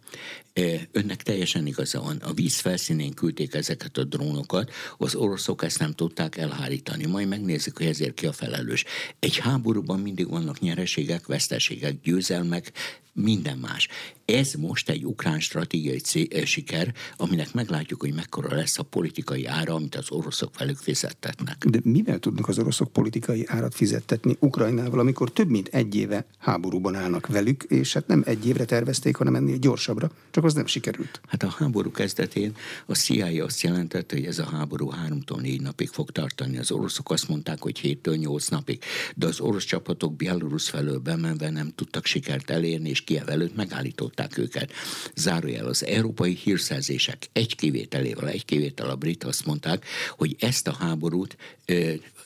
[0.91, 2.17] Önnek teljesen igaza van.
[2.17, 7.05] A víz felszínén küldték ezeket a drónokat, az oroszok ezt nem tudták elhárítani.
[7.05, 8.83] Majd megnézzük, hogy ezért ki a felelős.
[9.19, 12.71] Egy háborúban mindig vannak nyereségek, veszteségek, győzelmek,
[13.13, 13.87] minden más.
[14.25, 19.73] Ez most egy ukrán stratégiai cél, siker, aminek meglátjuk, hogy mekkora lesz a politikai ára,
[19.73, 21.65] amit az oroszok velük fizettetnek.
[21.65, 26.95] De mivel tudnak az oroszok politikai árat fizettetni Ukrajnával, amikor több mint egy éve háborúban
[26.95, 31.21] állnak velük, és hát nem egy évre tervezték, hanem ennél gyorsabbra, csak az nem sikerült.
[31.27, 32.55] Hát a háború kezdetén
[32.85, 36.57] a CIA azt jelentette, hogy ez a háború háromtól négy napig fog tartani.
[36.57, 38.83] Az oroszok azt mondták, hogy héttől nyolc napig,
[39.15, 44.10] de az orosz csapatok Belarus felől bemenve nem tudtak sikert elérni, és Kiev előtt megállították
[44.37, 44.71] őket.
[45.15, 49.85] Zárójel az európai hírszerzések egy kivételével, egy kivétel a brit azt mondták,
[50.17, 51.37] hogy ezt a háborút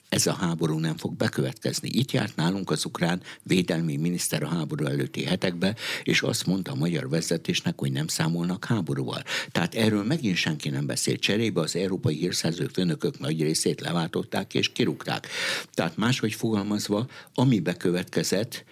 [0.10, 1.90] ez a háború nem fog bekövetkezni.
[1.92, 6.76] Itt járt nálunk az ukrán védelmi miniszter a háború előtti hetekben, és azt mondta a
[6.76, 9.24] magyar vezetésnek, hogy nem számolnak háborúval.
[9.52, 11.20] Tehát erről megint senki nem beszélt.
[11.20, 15.28] Cserébe az európai hírszerző főnökök nagy részét leváltották és kirúgták.
[15.74, 18.66] Tehát máshogy fogalmazva, ami bekövetkezett,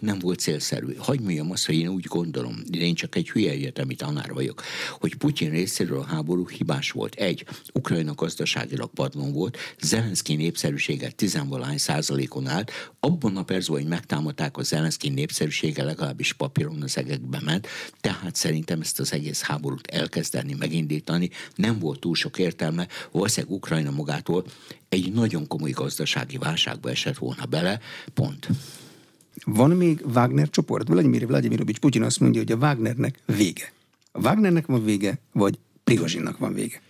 [0.00, 0.94] nem volt célszerű.
[0.96, 4.62] Hagy mondjam azt, hogy én úgy gondolom, én csak egy hülye egyetemi tanár vagyok,
[4.98, 7.14] hogy Putyin részéről a háború hibás volt.
[7.14, 14.56] Egy, Ukrajna gazdaságilag padlón volt, Zelenszky népszerűsége tizenvalány százalékon állt, abban a percben, hogy megtámadták
[14.56, 17.66] a Zelenszky népszerűsége legalábbis papíron az egekbe ment,
[18.00, 23.90] tehát szerintem ezt az egész háborút elkezdeni, megindítani nem volt túl sok értelme, valószínűleg Ukrajna
[23.90, 24.44] magától
[24.88, 27.80] egy nagyon komoly gazdasági válságba esett volna bele,
[28.14, 28.48] pont.
[29.48, 30.88] Van még Wagner csoport?
[30.88, 33.72] Vladimir Vladimirovics Putyin azt mondja, hogy a Wagnernek vége.
[34.12, 36.80] A Wagnernek van vége, vagy Prigozsinnak van vége?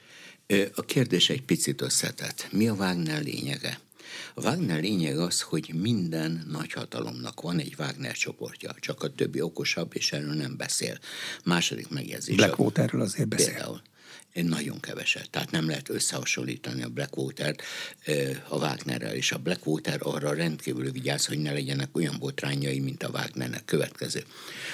[0.74, 2.48] A kérdés egy picit összetett.
[2.52, 3.80] Mi a Wagner lényege?
[4.34, 9.90] A Wagner lényeg az, hogy minden nagyhatalomnak van egy Wagner csoportja, csak a többi okosabb,
[9.94, 10.98] és erről nem beszél.
[11.44, 12.36] Második megjegyzés.
[12.36, 13.52] Blackwaterről azért beszél.
[13.52, 13.80] Például
[14.44, 15.30] nagyon keveset.
[15.30, 17.62] Tehát nem lehet összehasonlítani a Blackwater-t
[18.48, 23.08] a Wagnerrel, és a Blackwater arra rendkívül vigyáz, hogy ne legyenek olyan botrányai, mint a
[23.08, 24.24] Wagnernek következő.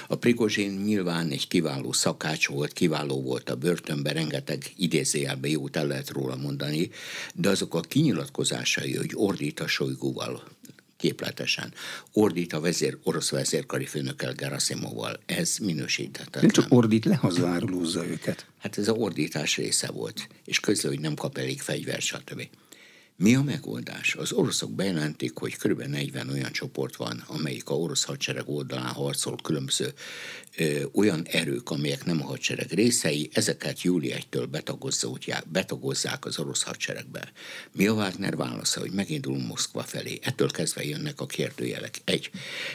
[0.09, 5.87] A Prigozsin nyilván egy kiváló szakács volt, kiváló volt a börtönben, rengeteg idézőjelben jót el
[5.87, 6.91] lehet róla mondani,
[7.35, 10.43] de azok a kinyilatkozásai, hogy ordít a solygóval,
[11.03, 11.73] képletesen.
[12.13, 15.21] Ordít a vezér, orosz vezérkari főnökkel Gerasimovval.
[15.27, 16.43] Ez minősíthetetlen.
[16.43, 18.47] Nem csak ordít, lehazárulózza őket.
[18.59, 22.43] Hát ez a ordítás része volt, és közül, hogy nem kap elég fegyvert, stb.
[23.23, 24.15] Mi a megoldás?
[24.15, 25.83] Az oroszok bejelentik, hogy kb.
[25.83, 29.93] 40 olyan csoport van, amelyik a orosz hadsereg oldalán harcol különböző
[30.57, 34.61] ö, olyan erők, amelyek nem a hadsereg részei, ezeket júli 1-től
[35.47, 37.33] betagozzák az orosz hadseregbe.
[37.73, 40.19] Mi a Wagner válasza, hogy megindulunk Moszkva felé?
[40.23, 42.01] Ettől kezdve jönnek a kérdőjelek.
[42.05, 42.31] Egy,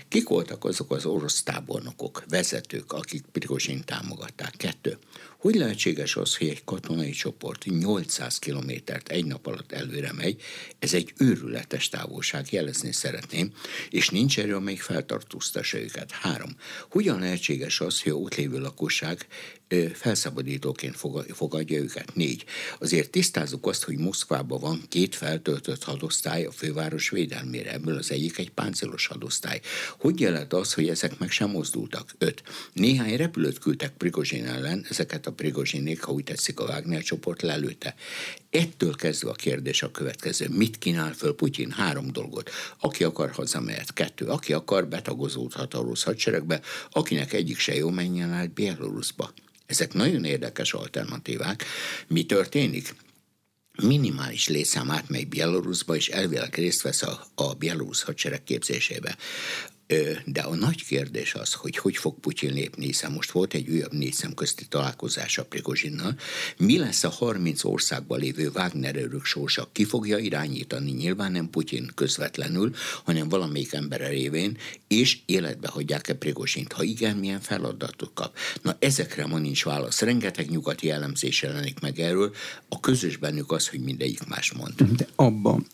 [0.08, 4.54] kik voltak azok az orosz tábornokok, vezetők, akik Prigozsin támogatták?
[4.58, 4.98] Kettő,
[5.38, 10.41] hogy lehetséges az, hogy egy katonai csoport 800 kilométert egy nap alatt előre megy?
[10.80, 13.54] Ez egy őrületes távolság, jelezni szeretném,
[13.89, 16.12] és nincs erő, amelyik feltartóztassa őket.
[16.12, 16.50] Három.
[16.89, 19.28] Hogyan lehetséges az, hogy ott lévő lakosság
[19.93, 20.95] felszabadítóként
[21.34, 22.15] fogadja őket.
[22.15, 22.45] Négy.
[22.80, 28.38] Azért tisztázzuk azt, hogy Moszkvában van két feltöltött hadosztály a főváros védelmére, ebből az egyik
[28.38, 29.62] egy páncélos hadosztály.
[29.99, 32.15] Hogy jelent az, hogy ezek meg sem mozdultak?
[32.17, 32.43] Öt.
[32.73, 37.95] Néhány repülőt küldtek Prigozsin ellen, ezeket a Prigozsinék, ha úgy tetszik, a Wagner csoport lelőtte.
[38.49, 40.47] Ettől kezdve a kérdés a következő.
[40.49, 41.71] Mit kínál föl Putyin?
[41.71, 42.49] Három dolgot.
[42.80, 43.93] Aki akar hazamehet.
[43.93, 44.25] Kettő.
[44.25, 49.34] Aki akar betagozódhat a rossz hadseregbe, akinek egyik se jó menjen át Bieloruszba.
[49.67, 51.65] Ezek nagyon érdekes alternatívák.
[52.08, 52.95] Mi történik?
[53.82, 59.17] minimális létszám átmegy Bieloruszba, és elvileg részt vesz a, a bielorusz hadsereg képzésébe.
[60.26, 63.91] De a nagy kérdés az, hogy hogy fog Putyin lépni, hiszen most volt egy újabb
[63.91, 66.15] négy közti találkozás a Prigozsinnal.
[66.58, 69.69] Mi lesz a 30 országban lévő Wagner erők sorsa?
[69.71, 70.91] Ki fogja irányítani?
[70.91, 76.73] Nyilván nem Putyin közvetlenül, hanem valamelyik ember révén, és életbe hagyják-e Prigozsint?
[76.73, 78.38] Ha igen, milyen feladatot kap?
[78.62, 80.02] Na ezekre ma nincs válasz.
[80.02, 82.36] Rengeteg nyugati elemzés jelenik meg erről.
[82.69, 84.73] A közös bennük az, hogy mindegyik más mond.
[84.82, 85.67] De abban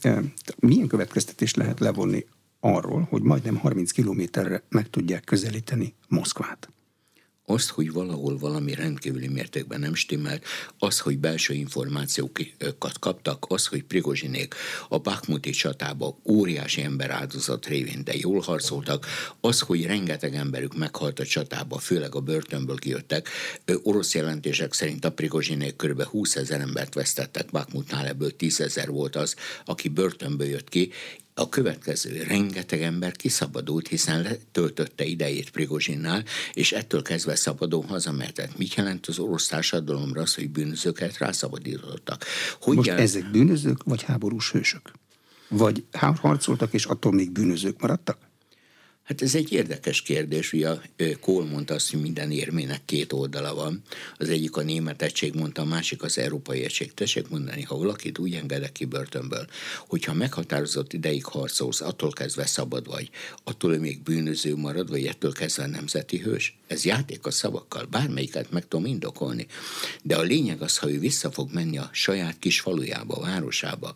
[0.59, 2.25] milyen következtetést lehet levonni
[2.63, 6.73] arról, hogy majdnem 30 kilométerre meg tudják közelíteni Moszkvát
[7.45, 10.45] azt, hogy valahol valami rendkívüli mértékben nem stimmelt,
[10.79, 14.55] az, hogy belső információkat kaptak, az, hogy Prigozsinék
[14.89, 19.05] a Bakmuti csatába óriási ember áldozat révén, de jól harcoltak,
[19.41, 23.29] az, hogy rengeteg emberük meghalt a csatába, főleg a börtönből kijöttek.
[23.83, 26.03] Orosz jelentések szerint a Prigozsinék kb.
[26.03, 30.91] 20 ezer embert vesztettek Bakmutnál, ebből 10 ezer volt az, aki börtönből jött ki,
[31.33, 38.57] a következő, rengeteg ember kiszabadult, hiszen letöltötte idejét Prigozsinnál, és ettől kezdve szabadon hazamehetett.
[38.57, 42.25] Mit jelent az orosz társadalomra az, hogy bűnözőket rászabadítottak?
[42.61, 42.97] Hogy Most jel...
[42.97, 44.91] ezek bűnözők, vagy háborús hősök?
[45.47, 48.17] Vagy harcoltak, és attól még bűnözők maradtak?
[49.03, 50.69] Hát ez egy érdekes kérdés, ugye
[51.19, 53.81] Kohl mondta azt, hogy minden érmének két oldala van.
[54.17, 56.93] Az egyik a német egység mondta, a másik az európai egység.
[56.93, 59.47] Tessék mondani, ha valakit úgy engedek ki börtönből,
[59.87, 63.09] hogyha meghatározott ideig harcolsz, attól kezdve szabad vagy,
[63.43, 66.57] attól még bűnöző marad, vagy ettől kezdve nemzeti hős.
[66.67, 69.47] Ez játék a szavakkal, bármelyiket meg tudom indokolni.
[70.03, 73.95] De a lényeg az, ha ő vissza fog menni a saját kis falujába, városába,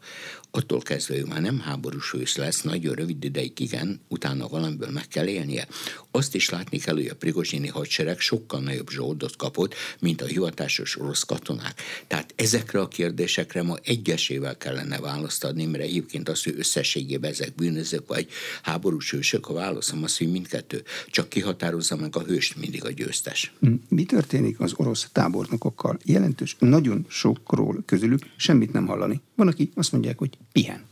[0.51, 5.07] attól kezdve ő már nem háborús hős lesz, nagyon rövid ideig igen, utána valamiből meg
[5.07, 5.67] kell élnie.
[6.11, 10.99] Azt is látni kell, hogy a Prigozsini hadsereg sokkal nagyobb zsoldot kapott, mint a hivatásos
[10.99, 11.81] orosz katonák.
[12.07, 17.55] Tehát ezekre a kérdésekre ma egyesével kellene választ adni, mert egyébként az, hogy összességében ezek
[17.55, 18.27] bűnözők vagy
[18.61, 20.83] háborús hősök, a válaszom az, hogy mindkettő.
[21.09, 23.53] Csak kihatározza meg a hőst mindig a győztes.
[23.89, 25.99] Mi történik az orosz tábornokokkal?
[26.03, 29.21] Jelentős, nagyon sokról közülük semmit nem hallani.
[29.35, 30.85] Van, aki azt mondják, hogy pihen.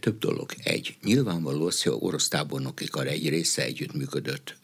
[0.00, 0.54] Több dolog.
[0.62, 4.56] Egy, nyilvánvaló az, hogy a orosz tábornokikar egy része együttműködött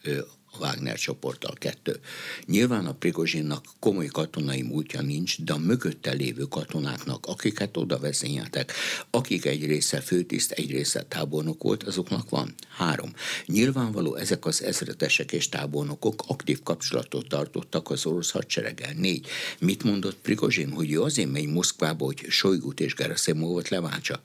[0.51, 1.99] a Wagner csoporttal kettő.
[2.45, 8.73] Nyilván a Prigozsinnak komoly katonai múltja nincs, de a mögötte lévő katonáknak, akiket oda vezényeltek,
[9.09, 12.53] akik egy része főtiszt, egy része tábornok volt, azoknak van.
[12.69, 13.13] Három.
[13.45, 18.93] Nyilvánvaló ezek az ezredesek és tábornokok aktív kapcsolatot tartottak az orosz hadsereggel.
[18.93, 19.27] Négy.
[19.59, 24.21] Mit mondott Prigozsin, hogy ő azért megy Moszkvába, hogy Sojgut és Gerasimovot leváltsa?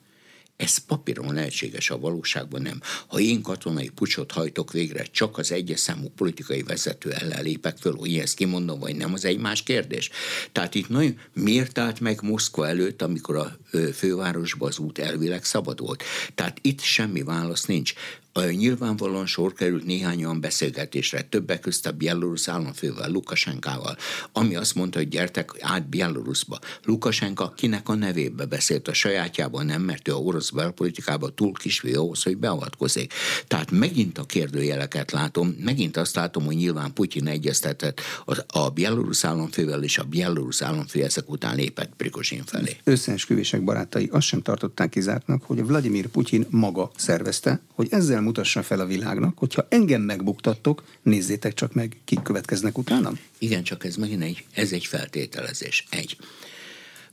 [0.56, 2.80] Ez papíron lehetséges, a valóságban nem.
[3.06, 7.96] Ha én katonai pucsot hajtok végre, csak az egyes számú politikai vezető ellen lépek föl,
[7.96, 10.10] hogy ezt kimondom, vagy nem, az egy más kérdés.
[10.52, 13.58] Tehát itt nagyon miért állt meg Moszkva előtt, amikor a
[13.94, 16.02] fővárosban az út elvileg szabad volt.
[16.34, 17.94] Tehát itt semmi válasz nincs.
[18.44, 23.96] Nyilvánvalóan sor került néhány olyan beszélgetésre, többek között a Bielorusz államfővel, Lukasenkával,
[24.32, 26.58] ami azt mondta, hogy gyertek át Bieloruszba.
[26.84, 31.94] Lukasenka kinek a nevébe beszélt a sajátjában, nem, mert ő a orosz belpolitikában túl kisvé
[31.94, 33.12] ahhoz, hogy beavatkozik.
[33.46, 39.24] Tehát megint a kérdőjeleket látom, megint azt látom, hogy nyilván Putyin egyeztetett a, a Bielorusz
[39.24, 42.76] államfővel, és a Bielorusz államfő ezek után lépett Prigozsin felé.
[42.84, 48.80] Összeesküvések barátai azt sem tartották kizártnak, hogy Vladimir Putyin maga szervezte, hogy ezzel mutassa fel
[48.80, 53.18] a világnak, hogyha engem megbuktattok, nézzétek csak meg, kik következnek utánam.
[53.38, 55.86] Igen, csak ez megint egy, ez egy feltételezés.
[55.90, 56.16] Egy.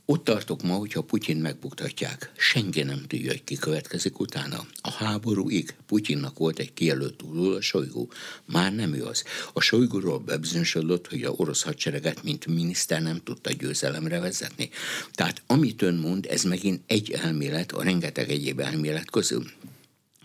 [0.06, 2.32] Ott tartok ma, hogyha Putyin megbuktatják.
[2.36, 4.66] Senki nem tudja, hogy ki következik utána.
[4.80, 8.06] A háborúig Putyinnak volt egy kijelölt túlul a Sojgu.
[8.44, 9.24] Már nem ő az.
[9.52, 14.70] A Sojguról bebizonyosodott, hogy a orosz hadsereget, mint miniszter nem tudta győzelemre vezetni.
[15.12, 19.44] Tehát amit ön mond, ez megint egy elmélet a rengeteg egyéb elmélet közül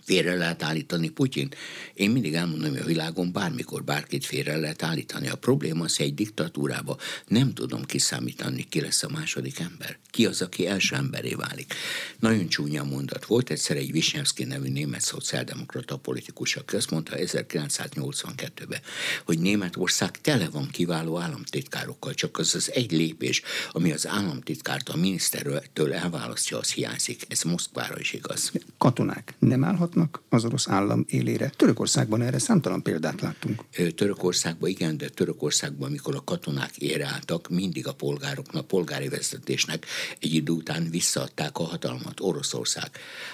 [0.09, 1.49] félre lehet állítani Putyin.
[1.93, 5.29] Én mindig elmondom, hogy a világon bármikor bárkit félre lehet állítani.
[5.29, 9.97] A probléma az, hogy egy diktatúrába nem tudom kiszámítani, ki lesz a második ember.
[10.09, 11.73] Ki az, aki első emberé válik.
[12.19, 13.25] Nagyon csúnya mondat.
[13.25, 18.81] Volt egyszer egy Wisniewski nevű német szociáldemokrata politikus, aki azt mondta 1982-ben,
[19.25, 23.41] hogy Németország tele van kiváló államtitkárokkal, csak az az egy lépés,
[23.71, 27.25] ami az államtitkárt a minisztertől elválasztja, az hiányzik.
[27.27, 28.51] Ez Moszkvára is igaz.
[28.77, 31.51] Katonák nem állhatnak állhatnak az orosz állam élére.
[31.55, 33.63] Törökországban erre számtalan példát láttunk.
[33.95, 39.85] Törökországban igen, de Törökországban, amikor a katonák ére mindig a polgároknak, polgári vezetésnek
[40.19, 42.89] egy idő után visszaadták a hatalmat Oroszország.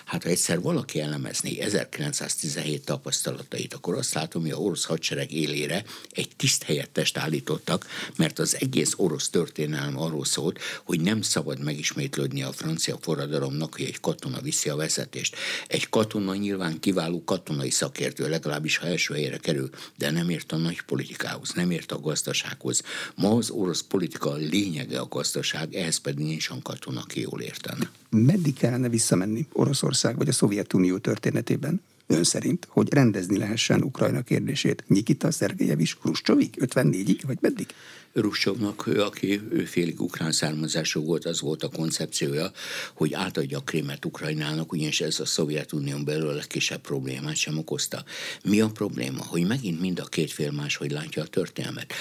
[0.06, 5.84] Hát ha egyszer valaki elemezni 1917 tapasztalatait, akkor azt látom, hogy a orosz hadsereg élére
[6.12, 12.43] egy tiszt helyettest állítottak, mert az egész orosz történelem arról szólt, hogy nem szabad megismétlődni
[12.43, 15.36] a francia forradalomnak, hogy egy katona viszi a vezetést.
[15.67, 20.58] Egy katona nyilván kiváló katonai szakértő, legalábbis ha első helyre kerül, de nem ért a
[20.58, 22.82] nagy politikához, nem ért a gazdasághoz.
[23.15, 27.89] Ma az orosz politika lényege a gazdaság, ehhez pedig nincs olyan katona, aki jól értene.
[28.10, 31.82] Meddig kellene visszamenni Oroszország vagy a Szovjetunió történetében?
[32.08, 34.84] Ön szerint, hogy rendezni lehessen Ukrajna kérdését?
[34.88, 36.50] Nikita Szergejevics Hruscsovig?
[36.60, 37.68] 54-ig, vagy meddig?
[38.13, 42.52] Ruscsovnak, aki ő félig ukrán származású volt, az volt a koncepciója,
[42.94, 48.04] hogy átadja a krémet Ukrajnának, ugyanis ez a Szovjetunión belül a legkisebb problémát sem okozta.
[48.44, 49.24] Mi a probléma?
[49.24, 51.94] Hogy megint mind a két fél máshogy látja a történelmet.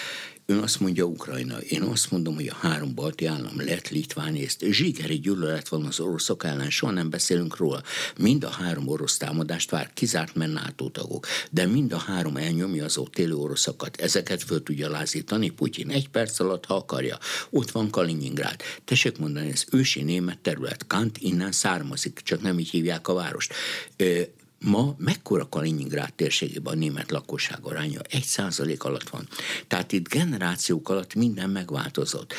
[0.46, 4.64] Ön azt mondja Ukrajna, én azt mondom, hogy a három balti állam lett Litvánészt.
[4.70, 7.82] Zsigeri gyűlölet van az oroszok ellen, soha nem beszélünk róla.
[8.18, 12.84] Mind a három orosz támadást vár, kizárt men NATO tagok, de mind a három elnyomja
[12.84, 14.00] az ott élő oroszokat.
[14.00, 17.18] Ezeket föl tudja lázítani Putyin egy perc alatt, ha akarja.
[17.50, 18.62] Ott van Kaliningrád.
[18.84, 20.86] Tessék mondani, ez ősi német terület.
[20.86, 23.54] Kant innen származik, csak nem így hívják a várost.
[24.64, 28.00] Ma mekkora Kaliningrád térségében a német lakosság aránya?
[28.10, 29.28] Egy százalék alatt van.
[29.66, 32.34] Tehát itt generációk alatt minden megváltozott.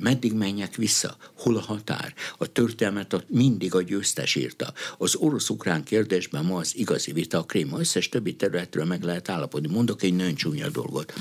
[0.00, 1.16] Meddig menjek vissza?
[1.36, 2.14] Hol a határ?
[2.38, 4.72] A történelmet mindig a győztes írta.
[4.98, 7.78] Az orosz-ukrán kérdésben ma az igazi vita a Krém.
[7.78, 9.68] Összes többi területről meg lehet állapodni.
[9.72, 11.12] Mondok egy nagyon csúnya dolgot.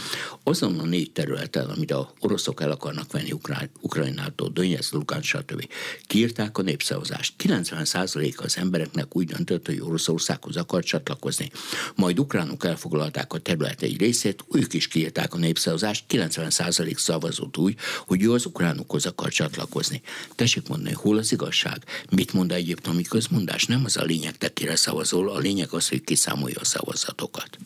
[0.44, 5.68] Azon a négy területen, amit a oroszok el akarnak venni Ukrán, Ukrajnától, Donetsz, Lukán, stb.
[6.08, 7.34] Kiírták a népszavazást.
[7.44, 11.52] 90% az embereknek úgy döntött, hogy Oroszország Oroszországhoz akart csatlakozni.
[11.96, 17.76] Majd ukránok elfoglalták a terület egy részét, ők is kiírták a népszavazást, 90% szavazott úgy,
[18.06, 20.02] hogy ő az ukránokhoz akar csatlakozni.
[20.36, 21.84] Tessék mondani, hol az igazság?
[22.10, 23.66] Mit mond egyiptomi közmondás?
[23.66, 27.58] Nem az a lényeg, te kire szavazol, a lényeg az, hogy kiszámolja a szavazatokat.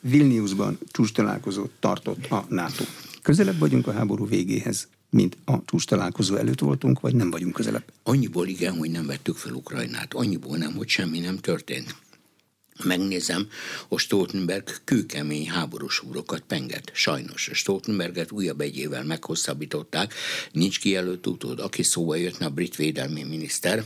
[0.00, 2.84] Vilniusban csúcs találkozót tartott a NATO.
[3.22, 7.84] Közelebb vagyunk a háború végéhez, mint a csúcs találkozó előtt voltunk, vagy nem vagyunk közelebb?
[8.02, 10.14] Annyiból igen, hogy nem vettük fel Ukrajnát.
[10.14, 11.94] Annyiból nem, hogy semmi nem történt
[12.84, 13.48] megnézem,
[13.88, 16.90] a Stoltenberg kőkemény háborús úrokat penget.
[16.94, 20.14] Sajnos a Stoltenberget újabb egy évvel meghosszabbították,
[20.52, 23.84] nincs kijelölt utód, aki szóba jött a brit védelmi miniszter,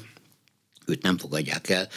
[0.90, 1.88] őt nem fogadják el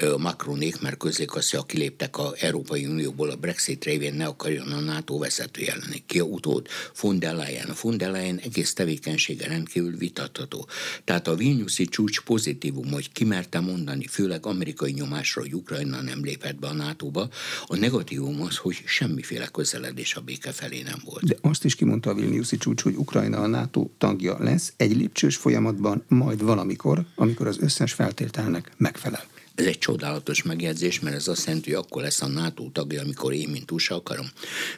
[0.00, 1.28] a Macronék, mert hogy
[1.66, 6.02] kiléptek a Európai Unióból a Brexit révén ne akarjon a NATO vezető jelenni.
[6.06, 6.66] Ki a utód?
[7.00, 7.72] Von der Leyen.
[7.82, 10.68] Von der Leyen egész tevékenysége rendkívül vitatható.
[11.04, 16.58] Tehát a Vilniuszi csúcs pozitívum, hogy kimerte mondani, főleg amerikai nyomásra, hogy Ukrajna nem lépett
[16.58, 17.28] be a NATO-ba,
[17.66, 21.24] a negatívum az, hogy semmiféle közeledés a béke felé nem volt.
[21.24, 25.36] De azt is kimondta a Vilniuszi csúcs, hogy Ukrajna a NATO tagja lesz egy lépcsős
[25.36, 29.22] folyamatban, majd valamikor, amikor az összes feltétel feltételnek megfelel.
[29.54, 33.32] Ez egy csodálatos megjegyzés, mert ez azt jelenti, hogy akkor lesz a NATO tagja, amikor
[33.32, 34.26] én, mint USA akarom.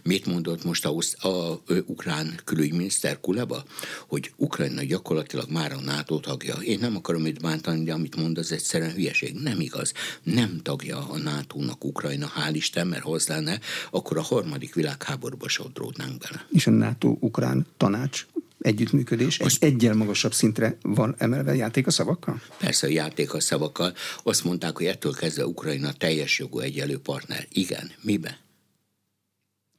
[0.03, 3.64] Mit mondott most a, a, a, ukrán külügyminiszter Kuleba?
[4.07, 6.55] Hogy Ukrajna gyakorlatilag már a NATO tagja.
[6.55, 9.35] Én nem akarom itt bántani, de amit mond, az egyszerűen hülyeség.
[9.35, 9.92] Nem igaz.
[10.22, 13.60] Nem tagja a NATO-nak Ukrajna, hál' Isten, mert ha az lenne,
[13.90, 16.46] akkor a harmadik világháborúba sodródnánk bele.
[16.50, 18.27] És a NATO-ukrán tanács
[18.63, 22.42] együttműködés Most, egy egyel magasabb szintre van emelve játék a szavakkal?
[22.58, 23.94] Persze a játék a szavakkal.
[24.23, 27.46] Azt mondták, hogy ettől kezdve Ukrajna teljes jogú egyelő partner.
[27.52, 28.38] Igen, mibe?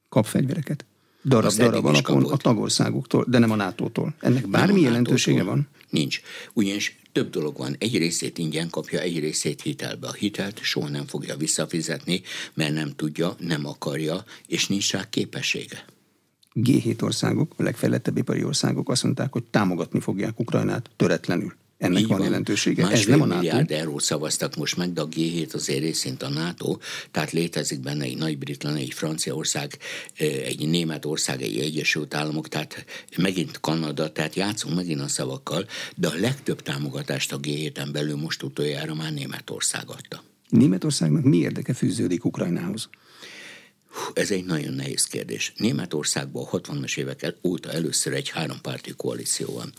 [0.09, 0.85] Kap fegyvereket.
[1.25, 4.15] Darab-darab alapon a tagországoktól, de nem a NATO-tól.
[4.19, 5.67] Ennek bármi jelentősége van?
[5.89, 6.21] Nincs.
[6.53, 7.75] Ugyanis több dolog van.
[7.79, 10.07] Egy részét ingyen kapja, egy részét hitelbe.
[10.07, 12.21] A hitelt soha nem fogja visszafizetni,
[12.53, 15.85] mert nem tudja, nem akarja, és nincs rá képessége.
[16.55, 21.53] G7 országok, a legfejlettebb ipari országok azt mondták, hogy támogatni fogják Ukrajnát töretlenül.
[21.77, 22.87] Ennek Így van, van jelentősége.
[22.87, 23.39] Ez nem a NATO.
[23.39, 26.77] milliárd eurót szavaztak most meg, de a G7 azért részint a NATO,
[27.11, 29.77] tehát létezik benne egy Nagy-Britannia, egy Franciaország,
[30.17, 32.85] egy Németország, egy Egyesült Államok, tehát
[33.17, 38.43] megint Kanada, tehát játszunk megint a szavakkal, de a legtöbb támogatást a G7-en belül most
[38.43, 40.23] utoljára már Németország adta.
[40.49, 42.89] Németországnak mi érdeke fűződik Ukrajnához?
[44.13, 45.53] Ez egy nagyon nehéz kérdés.
[45.57, 49.73] Németországban a 60-as évek óta először egy hárompárti koalíció van.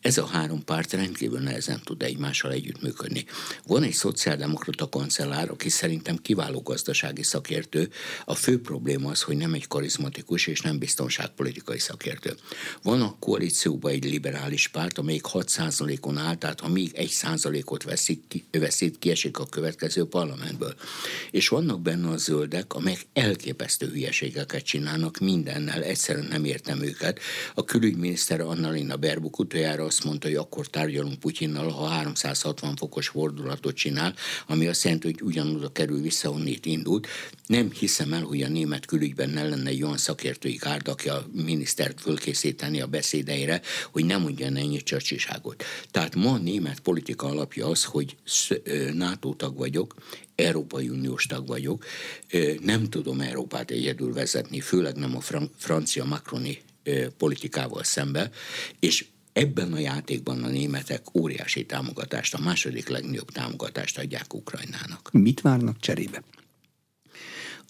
[0.00, 3.24] Ez a három párt rendkívül nehezen tud egymással együttműködni.
[3.66, 7.90] Van egy szociáldemokrata kancellár, aki szerintem kiváló gazdasági szakértő.
[8.24, 12.34] A fő probléma az, hogy nem egy karizmatikus és nem biztonságpolitikai szakértő.
[12.82, 18.44] Van a koalícióban egy liberális párt, amelyik 6%-on áll, tehát ha még 1%-ot veszik ki,
[18.50, 20.74] veszít, kiesik a következő parlamentből.
[21.30, 27.20] És vannak benne a zöldek, amelyek elkép elképesztő hülyeségeket csinálnak mindennel, egyszerűen nem értem őket.
[27.54, 33.74] A külügyminiszter Annalina Berbuk utoljára azt mondta, hogy akkor tárgyalunk Putyinnal, ha 360 fokos fordulatot
[33.74, 34.14] csinál,
[34.46, 37.06] ami azt jelenti, hogy ugyanoda kerül vissza, onnét indult.
[37.46, 41.26] Nem hiszem el, hogy a német külügyben ne lenne egy olyan szakértői kárd, aki a
[41.32, 43.60] minisztert fölkészíteni a beszédeire,
[43.92, 45.64] hogy nem mondja ennyi csacsiságot.
[45.90, 48.16] Tehát ma a német politika alapja az, hogy
[48.92, 49.94] NATO tag vagyok,
[50.40, 51.84] Európai Uniós tag vagyok,
[52.60, 55.20] nem tudom Európát egyedül vezetni, főleg nem a
[55.56, 56.62] francia makroni
[57.16, 58.30] politikával szembe,
[58.78, 65.08] és ebben a játékban a németek óriási támogatást, a második legnagyobb támogatást adják Ukrajnának.
[65.12, 66.22] Mit várnak cserébe?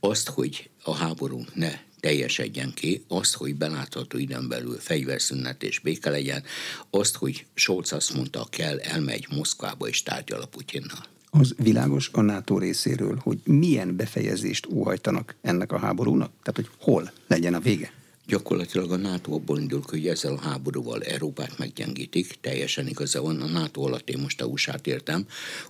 [0.00, 6.10] Azt, hogy a háború ne teljesedjen ki, azt, hogy belátható időn belül fegyverszünet és béke
[6.10, 6.44] legyen,
[6.90, 12.20] azt, hogy Scholz azt mondta, kell, elmegy Moszkvába és tárgyal a Putyinnal az világos a
[12.20, 16.30] NATO részéről, hogy milyen befejezést óhajtanak ennek a háborúnak?
[16.42, 17.92] Tehát, hogy hol legyen a vége?
[18.30, 23.46] Gyakorlatilag a NATO abból indul, hogy ezzel a háborúval Európát meggyengítik, teljesen igaza van, a
[23.46, 25.26] NATO alatt én most a USA-t értem,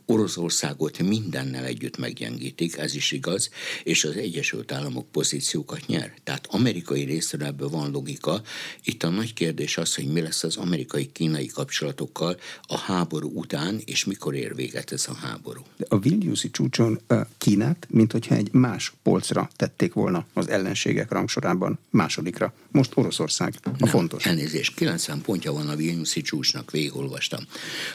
[0.07, 3.51] Oroszországot mindennel együtt meggyengítik, ez is igaz,
[3.83, 6.15] és az Egyesült Államok pozíciókat nyer.
[6.25, 8.43] Tehát amerikai részről ebből van logika.
[8.85, 14.05] Itt a nagy kérdés az, hogy mi lesz az amerikai-kínai kapcsolatokkal a háború után, és
[14.05, 15.61] mikor ér véget ez a háború.
[15.89, 17.01] A Vilniuszi csúcson
[17.39, 23.71] Kínát, mint hogyha egy más polcra tették volna az ellenségek rangsorában másodikra most Oroszország a
[23.79, 24.27] Nem, fontos.
[24.27, 27.41] Elnézést, 90 pontja van a Vilniuszi csúcsnak, végigolvastam.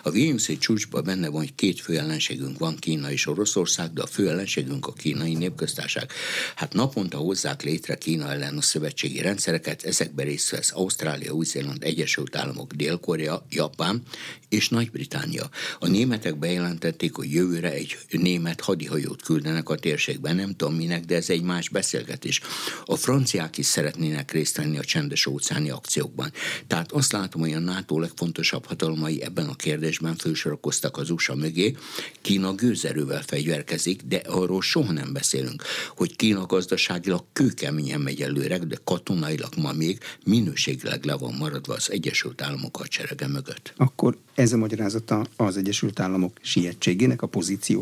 [0.03, 4.08] A Vilniuszi csúcsban benne van, hogy két fő ellenségünk van, Kína és Oroszország, de a
[4.08, 6.12] fő ellenségünk a kínai népköztárság.
[6.56, 12.36] Hát naponta hozzák létre Kína ellen a szövetségi rendszereket, ezekbe részt vesz Ausztrália, Új-Zéland, Egyesült
[12.36, 14.03] Államok, Dél-Korea, Japán
[14.49, 15.49] és Nagy-Britannia.
[15.80, 21.16] A németek bejelentették, hogy jövőre egy német hadihajót küldenek a térségben, nem tudom minek, de
[21.16, 22.41] ez egy más beszélgetés.
[22.86, 26.31] A franciák is szeretnének részt venni a csendes óceáni akciókban.
[26.67, 31.75] Tehát azt látom, hogy a NATO legfontosabb hatalmai ebben a kérdésben fősorakoztak az USA mögé.
[32.21, 35.63] Kína gőzerővel fegyverkezik, de arról soha nem beszélünk,
[35.95, 41.91] hogy Kína gazdaságilag kőkeményen megy előre, de katonailag ma még minőségileg le van maradva az
[41.91, 43.73] Egyesült Államok hadserege mögött.
[43.77, 47.81] Akkor ez a magyarázata az Egyesült Államok sietségének a pozíció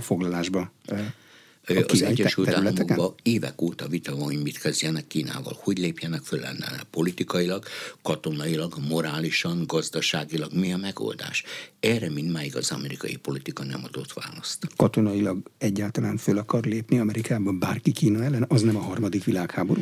[1.87, 6.83] az Egyesült Államokban évek óta vita van, hogy mit kezdjenek Kínával, hogy lépjenek föl ellene
[6.89, 7.65] politikailag,
[8.01, 11.43] katonailag, morálisan, gazdaságilag, mi a megoldás.
[11.79, 14.67] Erre mindmáig az amerikai politika nem adott választ.
[14.75, 18.45] Katonailag egyáltalán föl akar lépni Amerikában bárki Kína ellen?
[18.47, 19.81] Az nem a harmadik világháború?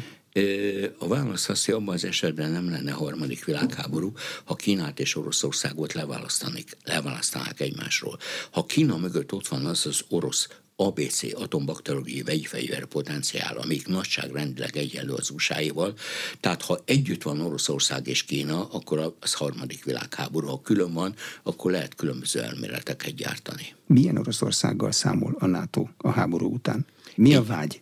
[0.98, 4.12] A válasz az, hogy abban az esetben nem lenne harmadik világháború,
[4.44, 5.94] ha Kínát és Oroszországot
[6.84, 8.18] leválasztanák egymásról.
[8.52, 10.48] Ha Kína mögött ott van az az orosz
[10.86, 15.56] ABC atombakteriológiai vegyi fegyver potenciál, amik nagyságrendileg egyenlő az usa
[16.40, 20.48] Tehát ha együtt van Oroszország és Kína, akkor az harmadik világháború.
[20.48, 23.76] Ha külön van, akkor lehet különböző elméleteket gyártani.
[23.88, 26.86] Milyen Oroszországgal számol a NATO a háború után?
[27.16, 27.80] Mi a vágy?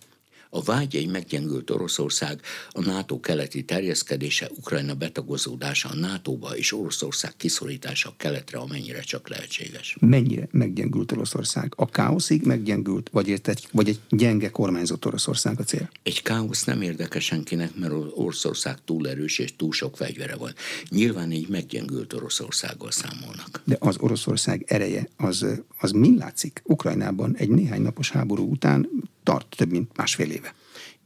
[0.52, 7.34] A vágy egy meggyengült Oroszország, a NATO keleti terjeszkedése, Ukrajna betagozódása a NATO-ba és Oroszország
[7.38, 9.97] kiszorítása keletre, amennyire csak lehetséges.
[10.00, 11.74] Mennyire meggyengült Oroszország?
[11.76, 15.89] A káoszig meggyengült, vagy, egy, vagy egy gyenge kormányzott Oroszország a cél?
[16.04, 20.54] Egy káosz nem érdekes senkinek, mert Oroszország túl erős és túl sok fegyvere van.
[20.89, 23.62] Nyilván így meggyengült Oroszországgal számolnak.
[23.64, 25.45] De az Oroszország ereje, az,
[25.78, 26.62] az mi látszik?
[26.64, 28.89] Ukrajnában egy néhány napos háború után
[29.24, 30.38] tart több mint másfél éve.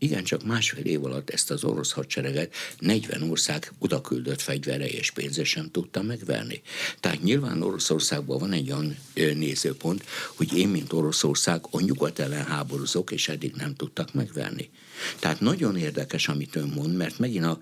[0.04, 5.44] Igen, csak másfél év alatt ezt az orosz hadsereget 40 ország odaküldött fegyvere és pénze
[5.44, 6.62] sem tudta megverni.
[7.00, 13.12] Tehát nyilván Oroszországban van egy olyan nézőpont, hogy én, mint Oroszország, a nyugat ellen háborúzok,
[13.12, 14.70] és eddig nem tudtak megverni.
[15.20, 17.60] Tehát nagyon érdekes, amit ön mond, mert megint a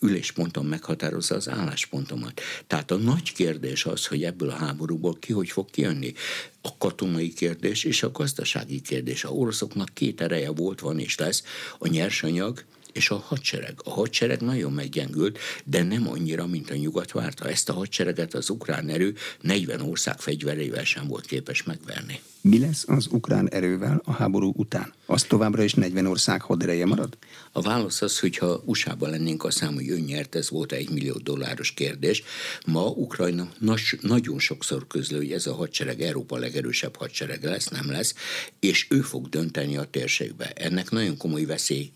[0.00, 2.40] ülésponton meghatározza az álláspontomat.
[2.66, 6.14] Tehát a nagy kérdés az, hogy ebből a háborúból ki hogy fog kijönni
[6.62, 9.24] a katonai kérdés és a gazdasági kérdés.
[9.24, 11.42] A oroszoknak két ereje volt, van és lesz,
[11.78, 12.64] a nyersanyag
[12.94, 13.74] és a hadsereg.
[13.84, 17.48] A hadsereg nagyon meggyengült, de nem annyira, mint a nyugat várta.
[17.48, 22.20] Ezt a hadsereget az ukrán erő 40 ország fegyverével sem volt képes megverni.
[22.40, 24.92] Mi lesz az ukrán erővel a háború után?
[25.06, 27.18] Az továbbra is 40 ország hadereje marad?
[27.52, 31.16] A válasz az, hogyha USA-ban lennénk, a számú, hogy ön nyert, ez volt egy millió
[31.22, 32.22] dolláros kérdés.
[32.66, 37.90] Ma Ukrajna nas, nagyon sokszor közlő, hogy ez a hadsereg Európa legerősebb hadsereg lesz, nem
[37.90, 38.14] lesz,
[38.60, 40.52] és ő fog dönteni a térségbe.
[40.54, 41.90] Ennek nagyon komoly veszély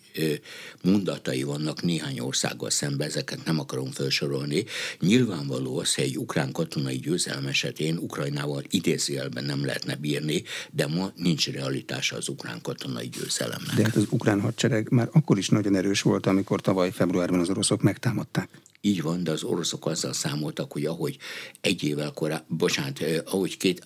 [0.91, 4.65] mondatai vannak néhány országgal szemben, ezeket nem akarom felsorolni.
[5.01, 11.13] Nyilvánvaló az, hogy egy ukrán katonai győzelem esetén Ukrajnával idézőjelben nem lehetne bírni, de ma
[11.17, 13.77] nincs realitása az ukrán katonai győzelemnek.
[13.77, 17.49] De hát az ukrán hadsereg már akkor is nagyon erős volt, amikor tavaly februárban az
[17.49, 18.49] oroszok megtámadták.
[18.81, 21.17] Így van, de az oroszok azzal számoltak, hogy ahogy
[21.61, 23.85] egy évvel korábban, bocsánat, ahogy két,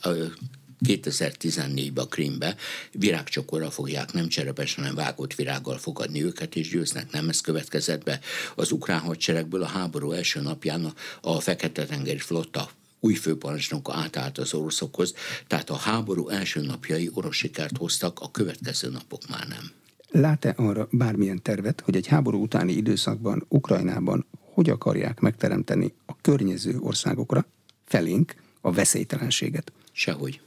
[0.89, 2.57] 2014-ben a Krimbe
[2.93, 7.11] virágcsokorra fogják nem cserepes, hanem vágott virággal fogadni őket, és győznek.
[7.11, 8.20] Nem ez következett be.
[8.55, 12.70] Az ukrán hadseregből a háború első napján a, a Fekete-tengeri flotta
[13.01, 15.14] új főparancsnok átállt az oroszokhoz,
[15.47, 19.70] tehát a háború első napjai orosz sikert hoztak, a következő napok már nem.
[20.09, 26.78] Lát-e arra bármilyen tervet, hogy egy háború utáni időszakban Ukrajnában hogy akarják megteremteni a környező
[26.80, 27.47] országokra
[27.85, 29.72] felénk a veszélytelenséget?
[29.93, 30.41] Sehogy.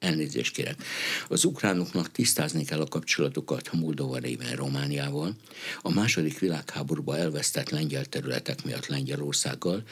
[0.00, 0.82] Elnézést kérek.
[1.28, 5.36] Az ukránoknak tisztázni kell a kapcsolatokat Moldova réven Romániával.
[5.82, 9.82] A második világháborúban elvesztett lengyel területek miatt Lengyelországgal,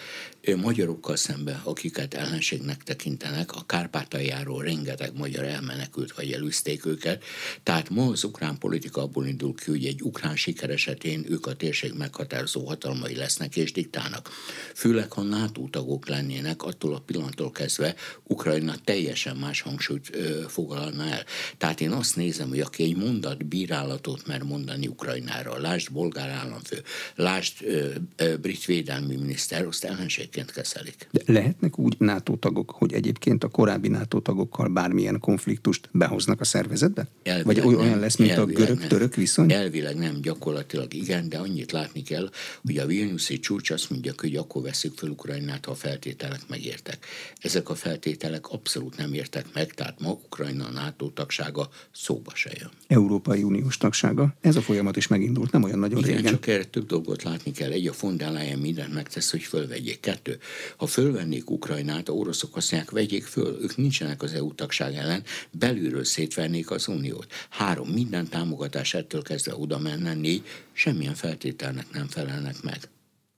[0.57, 7.25] magyarokkal szembe, akiket ellenségnek tekintenek, a Kárpátaljáról rengeteg magyar elmenekült vagy elűzték őket.
[7.63, 11.57] Tehát ma az ukrán politika abból indul ki, hogy egy ukrán siker esetén ők a
[11.57, 14.31] térség meghatározó hatalmai lesznek és diktálnak.
[14.75, 20.49] Főleg, ha NATO tagok lennének, attól a pillanattól kezdve Ukrajna teljesen más hangsúly hangsúlyt ö,
[20.49, 21.25] foglalna el.
[21.59, 26.83] Tehát én azt nézem, hogy aki egy mondat bírálatot mer mondani Ukrajnára, lásd bolgár államfő,
[27.15, 31.09] lásd ö, ö, brit védelmi miniszter, azt ellenségként kezelik.
[31.11, 36.45] De lehetnek úgy NATO tagok, hogy egyébként a korábbi NATO tagokkal bármilyen konfliktust behoznak a
[36.45, 37.09] szervezetbe?
[37.23, 39.53] Elvileg Vagy olyan nem, lesz, mint a görög-török viszony?
[39.53, 42.31] Elvileg nem, gyakorlatilag igen, de annyit látni kell,
[42.63, 47.07] hogy a Vilniuszi csúcs azt mondja, hogy akkor veszük fel Ukrajnát, ha a feltételek megértek.
[47.41, 52.51] Ezek a feltételek abszolút nem értek meg, tehát tehát ma Ukrajna NATO tagsága szóba se
[52.59, 52.71] jön.
[52.87, 54.35] Európai Uniós tagsága?
[54.41, 56.33] Ez a folyamat is megindult, nem olyan nagyon Igen, régen.
[56.33, 57.71] csak erre több dolgot látni kell.
[57.71, 60.01] Egy, a von der Leyen mindent megtesz, hogy fölvegyék.
[60.01, 60.39] Kettő,
[60.77, 66.05] ha fölvennék Ukrajnát, a oroszok mondják, vegyék föl, ők nincsenek az EU tagság ellen, belülről
[66.05, 67.27] szétvernék az uniót.
[67.49, 72.89] Három, minden támogatás ettől kezdve oda menne, négy, semmilyen feltételnek nem felelnek meg.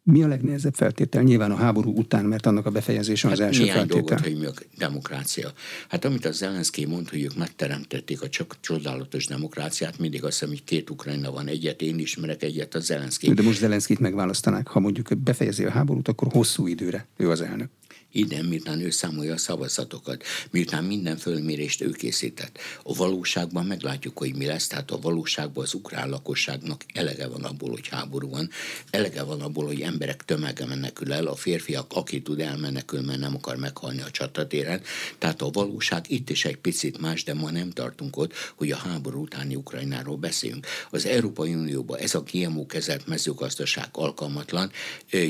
[0.03, 1.23] Mi a legnehezebb feltétel?
[1.23, 3.87] Nyilván a háború után, mert annak a befejezése hát az első feltétel.
[3.87, 5.53] dolgot, hogy mi a demokrácia.
[5.89, 10.49] Hát amit az Zelenszky mond, hogy ők megteremtették a csak csodálatos demokráciát, mindig azt hiszem,
[10.49, 13.33] hogy két Ukrajna van egyet, én ismerek egyet, az Zelenszky.
[13.33, 17.69] De most Zelenszkit megválasztanák, ha mondjuk befejezi a háborút, akkor hosszú időre ő az elnök
[18.13, 22.59] idén, miután ő számolja a szavazatokat, miután minden fölmérést ő készített.
[22.83, 27.71] A valóságban meglátjuk, hogy mi lesz, tehát a valóságban az ukrán lakosságnak elege van abból,
[27.71, 28.51] hogy háború van,
[28.91, 33.35] elege van abból, hogy emberek tömege menekül el, a férfiak, aki tud elmenekül, mert nem
[33.35, 34.81] akar meghalni a csatatéren.
[35.19, 38.77] Tehát a valóság itt is egy picit más, de ma nem tartunk ott, hogy a
[38.77, 40.67] háború utáni Ukrajnáról beszéljünk.
[40.91, 44.71] Az Európai Unióban ez a GMO kezelt mezőgazdaság alkalmatlan,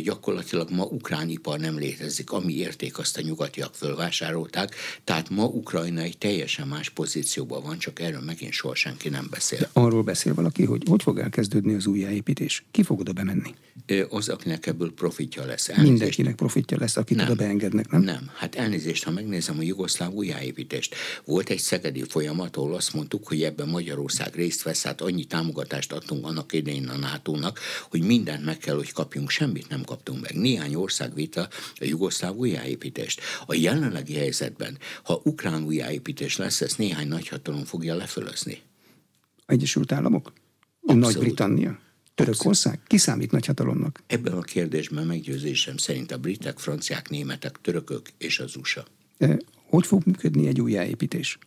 [0.02, 6.00] gyakorlatilag ma ukrán ipar nem létezik, amiért kérték, azt a nyugatiak fölvásárolták, tehát ma Ukrajna
[6.00, 9.58] egy teljesen más pozícióban van, csak erről megint soha senki nem beszél.
[9.58, 12.64] De arról beszél valaki, hogy hogy fog elkezdődni az újjáépítés?
[12.70, 13.54] Ki fog oda bemenni?
[14.08, 15.68] Az, akinek ebből profitja lesz.
[15.68, 15.90] Elnézést.
[15.90, 18.02] Mindenkinek profitja lesz, akit nem, oda beengednek, nem?
[18.02, 18.30] Nem.
[18.34, 20.94] Hát elnézést, ha megnézem a jugoszláv újjáépítést.
[21.24, 25.92] Volt egy szegedi folyamat, ahol azt mondtuk, hogy ebben Magyarország részt vesz, hát annyi támogatást
[25.92, 27.58] adtunk annak idején a NATO-nak,
[27.90, 30.34] hogy mindent meg kell, hogy kapjunk, semmit nem kaptunk meg.
[30.34, 31.48] Néhány ország vita
[31.80, 33.20] a jugoszláv újjáépítést.
[33.46, 38.58] A jelenlegi helyzetben, ha ukrán újjáépítés lesz, ezt néhány nagyhatalom fogja lefölözni.
[39.46, 40.32] Egyesült Államok?
[40.80, 41.78] Nagy-Britannia?
[42.14, 42.80] Törökország?
[42.86, 44.02] Ki számít nagyhatalomnak?
[44.06, 48.84] Ebben a kérdésben meggyőzésem szerint a britek, franciák, németek, törökök és az USA.
[49.68, 51.38] Hogy fog működni egy újjáépítés?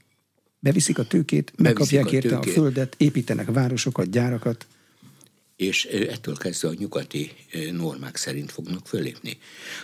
[0.60, 4.66] Beviszik a tőkét, megkapják érte a földet, építenek városokat, gyárakat
[5.56, 7.32] és ettől kezdve a nyugati
[7.72, 9.38] normák szerint fognak fölépni.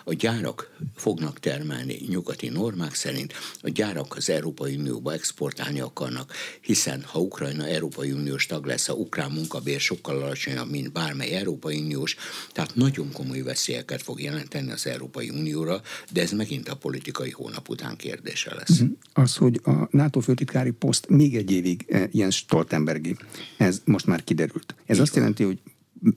[0.04, 7.04] A gyárak fognak termelni nyugati normák szerint, a gyárak az Európai Unióba exportálni akarnak, hiszen
[7.04, 12.16] ha Ukrajna Európai Uniós tag lesz, a ukrán munkabér sokkal alacsonyabb, mint bármely Európai Uniós,
[12.52, 17.70] tehát nagyon komoly veszélyeket fog jelenteni az Európai Unióra, de ez megint a politikai hónap
[17.70, 18.80] után kérdése lesz.
[18.80, 18.92] Mhm.
[19.14, 23.16] Az, hogy a NATO főtitkári poszt még egy évig ilyen Stoltenbergi,
[23.58, 24.76] ez most már kiderült.
[24.86, 25.20] Ez Így azt van.
[25.20, 25.60] jelenti, hogy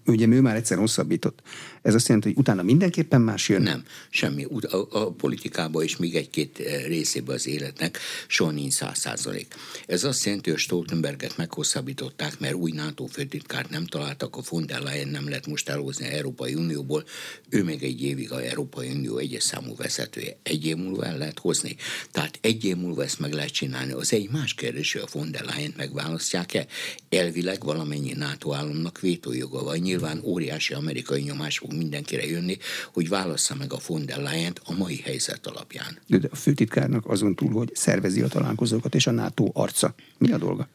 [0.06, 1.42] ugye ő már egyszer hosszabbított.
[1.82, 3.62] Ez azt jelenti, hogy utána mindenképpen más jön?
[3.62, 4.44] Nem, semmi.
[4.44, 9.54] A, a politikában is még egy-két eh, részében az életnek soha nincs száz százalék.
[9.86, 14.82] Ez azt jelenti, hogy Stoltenberget meghosszabbították, mert új NATO főtitkárt nem találtak, a von der
[14.82, 17.04] Leyen nem lett most elhozni Európai Unióból,
[17.48, 20.36] ő még egy évig a Európai Unió egyes számú vezetője.
[20.42, 21.76] Egy év múlva el lehet hozni.
[22.10, 23.92] Tehát egy év múlva ezt meg lehet csinálni.
[23.92, 26.66] Az egy más kérdés, hogy a von der Leyen megválasztják-e.
[27.08, 29.71] Elvileg valamennyi NATO államnak vétójoga van.
[29.80, 32.58] Nyilván óriási amerikai nyomás fog mindenkire jönni,
[32.92, 35.98] hogy válassza meg a von der leyen a mai helyzet alapján.
[36.06, 39.94] De a főtitkárnak azon túl, hogy szervezi a találkozókat és a NATO arca.
[40.18, 40.68] Mi a dolga?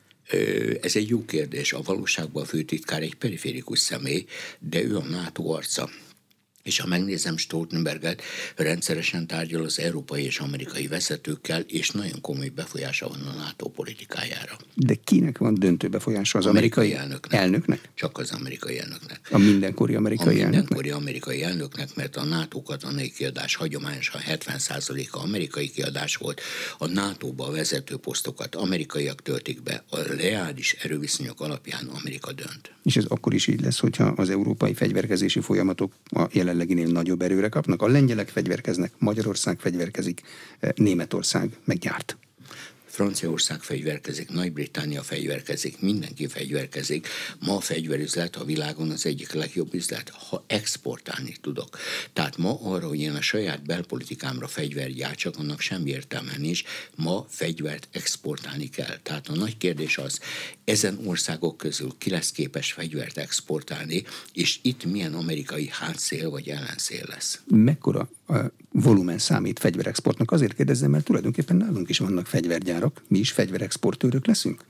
[0.82, 1.74] Ez egy jó kérdés.
[1.74, 4.26] A valóságban a főtitkár egy periférikus személy,
[4.60, 5.90] de ő a NATO arca
[6.68, 8.22] és ha megnézem Stoltenberget,
[8.56, 14.58] rendszeresen tárgyal az európai és amerikai vezetőkkel, és nagyon komoly befolyása van a NATO politikájára.
[14.76, 17.42] De kinek van döntő befolyása az amerikai, amerikai elnöknek?
[17.42, 17.90] elnöknek?
[17.94, 19.20] Csak az amerikai elnöknek.
[19.32, 20.54] A mindenkori amerikai a elnöknek?
[20.54, 26.42] A mindenkori amerikai elnöknek, mert a NATO katonai kiadás hagyományosan 70%-a amerikai kiadás volt,
[26.78, 32.72] a NATO-ba a vezető posztokat amerikaiak töltik be, a reális erőviszonyok alapján Amerika dönt.
[32.84, 37.22] És ez akkor is így lesz, hogyha az európai fegyverkezési folyamatok a jelen jelenleginél nagyobb
[37.22, 37.82] erőre kapnak.
[37.82, 40.22] A lengyelek fegyverkeznek, Magyarország fegyverkezik,
[40.60, 42.18] eh, Németország meggyárt.
[42.98, 47.08] Franciaország fegyverkezik, Nagy-Britannia fegyverkezik, mindenki fegyverkezik.
[47.40, 51.78] Ma a fegyverüzlet a világon az egyik legjobb üzlet, ha exportálni tudok.
[52.14, 56.64] Tehát ma arra, hogy én a saját belpolitikámra fegyvert gyártsak, annak semmi értelme nincs.
[56.96, 58.98] Ma fegyvert exportálni kell.
[59.04, 60.20] Tehát a nagy kérdés az,
[60.64, 67.04] ezen országok közül ki lesz képes fegyvert exportálni, és itt milyen amerikai hátszél vagy ellenszél
[67.08, 67.42] lesz.
[67.48, 68.10] Mekkora
[68.72, 70.32] volumen számít fegyverexportnak?
[70.32, 74.66] Azért kérdezem, mert tulajdonképpen nálunk is vannak fegyvergyárak, mi is fegyverexportőrök leszünk?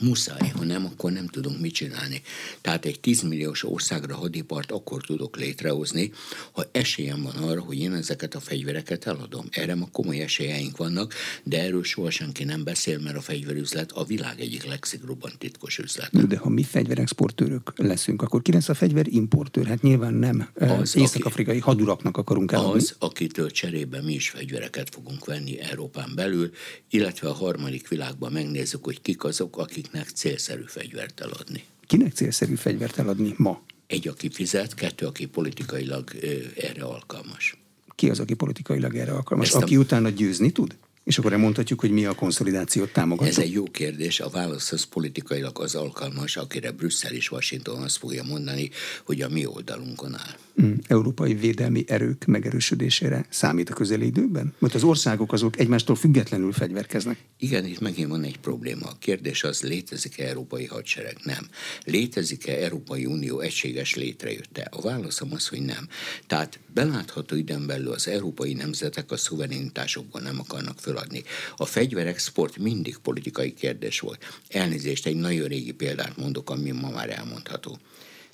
[0.00, 2.22] Muszáj, ha nem, akkor nem tudunk mit csinálni.
[2.60, 6.12] Tehát egy 10 milliós országra hadipart akkor tudok létrehozni,
[6.52, 9.44] ha esélyem van arra, hogy én ezeket a fegyvereket eladom.
[9.50, 14.04] Erre ma komoly esélyeink vannak, de erről soha senki nem beszél, mert a fegyverüzlet a
[14.04, 16.26] világ egyik legszigorúbban titkos üzlet.
[16.28, 19.66] De ha mi fegyverexportőrök leszünk, akkor ki lesz a fegyverimportőr?
[19.66, 22.78] Hát nyilván nem az, észak-afrikai aki, haduraknak akarunk eladni.
[22.78, 26.50] Az, akitől cserébe mi is fegyvereket fogunk venni Európán belül,
[26.90, 31.64] illetve a harmadik világban megnézzük, hogy kik azok, akik akiknek célszerű fegyvert eladni.
[31.86, 33.62] Kinek célszerű fegyvert eladni ma?
[33.86, 36.10] Egy, aki fizet, kettő, aki politikailag
[36.56, 37.56] erre alkalmas.
[37.94, 39.46] Ki az, aki politikailag erre alkalmas?
[39.46, 39.78] Ezt aki a...
[39.78, 40.76] utána győzni tud?
[41.04, 43.28] És akkor mondhatjuk, hogy mi a konszolidációt támogató?
[43.28, 44.20] Ez egy jó kérdés.
[44.20, 48.70] A válasz az politikailag az alkalmas, akire Brüsszel és Washington azt fogja mondani,
[49.04, 50.36] hogy a mi oldalunkon áll.
[50.62, 54.54] Mm, európai védelmi erők megerősödésére számít a közeli időben?
[54.58, 57.18] Mert az országok azok egymástól függetlenül fegyverkeznek.
[57.38, 58.86] Igen, itt megint van egy probléma.
[58.86, 61.16] A kérdés az, létezik-e európai hadsereg?
[61.22, 61.46] Nem.
[61.84, 64.68] Létezik-e Európai Unió egységes létrejötte?
[64.70, 65.88] A válaszom az, hogy nem.
[66.26, 71.22] Tehát belátható időn belül az európai nemzetek a szuverenitásokban nem akarnak föladni.
[71.56, 74.40] A fegyverexport mindig politikai kérdés volt.
[74.48, 77.78] Elnézést, egy nagyon régi példát mondok, ami ma már elmondható.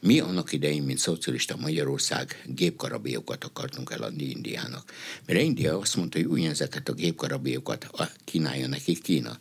[0.06, 4.92] Mi annak idején, mint szocialista Magyarország, gépkarabélyokat akartunk eladni Indiának.
[5.26, 7.90] Mert India azt mondta, hogy ugyanezeket a gépkarabélyokat
[8.24, 9.38] kínálja neki Kína.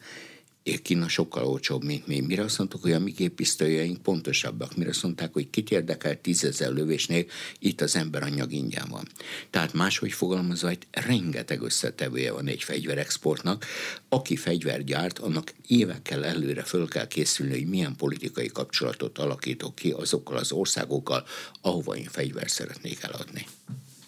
[0.63, 2.19] Kína sokkal olcsóbb, mint mi.
[2.19, 4.75] Mire azt mondtuk, hogy a mi géppisztolyaink pontosabbak.
[4.75, 7.25] Mire azt mondták, hogy kit érdekel tízezer lövésnél,
[7.59, 9.07] itt az ember anyag ingyen van.
[9.49, 13.65] Tehát máshogy fogalmazva, hogy rengeteg összetevője van egy fegyverexportnak.
[14.09, 19.91] Aki fegyver gyárt, annak évekkel előre föl kell készülni, hogy milyen politikai kapcsolatot alakítok ki
[19.91, 21.25] azokkal az országokkal,
[21.61, 23.45] ahova én fegyver szeretnék eladni.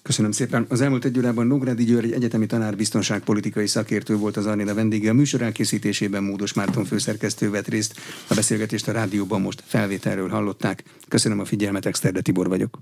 [0.05, 0.65] Köszönöm szépen.
[0.69, 5.09] Az elmúlt egy órában Nógrádi György egyetemi tanár biztonságpolitikai szakértő volt az Arnéna vendége.
[5.09, 7.99] A műsor elkészítésében Módos Márton főszerkesztő vett részt.
[8.27, 10.83] A beszélgetést a rádióban most felvételről hallották.
[11.07, 12.77] Köszönöm a figyelmet, Exterde Tibor vagyok.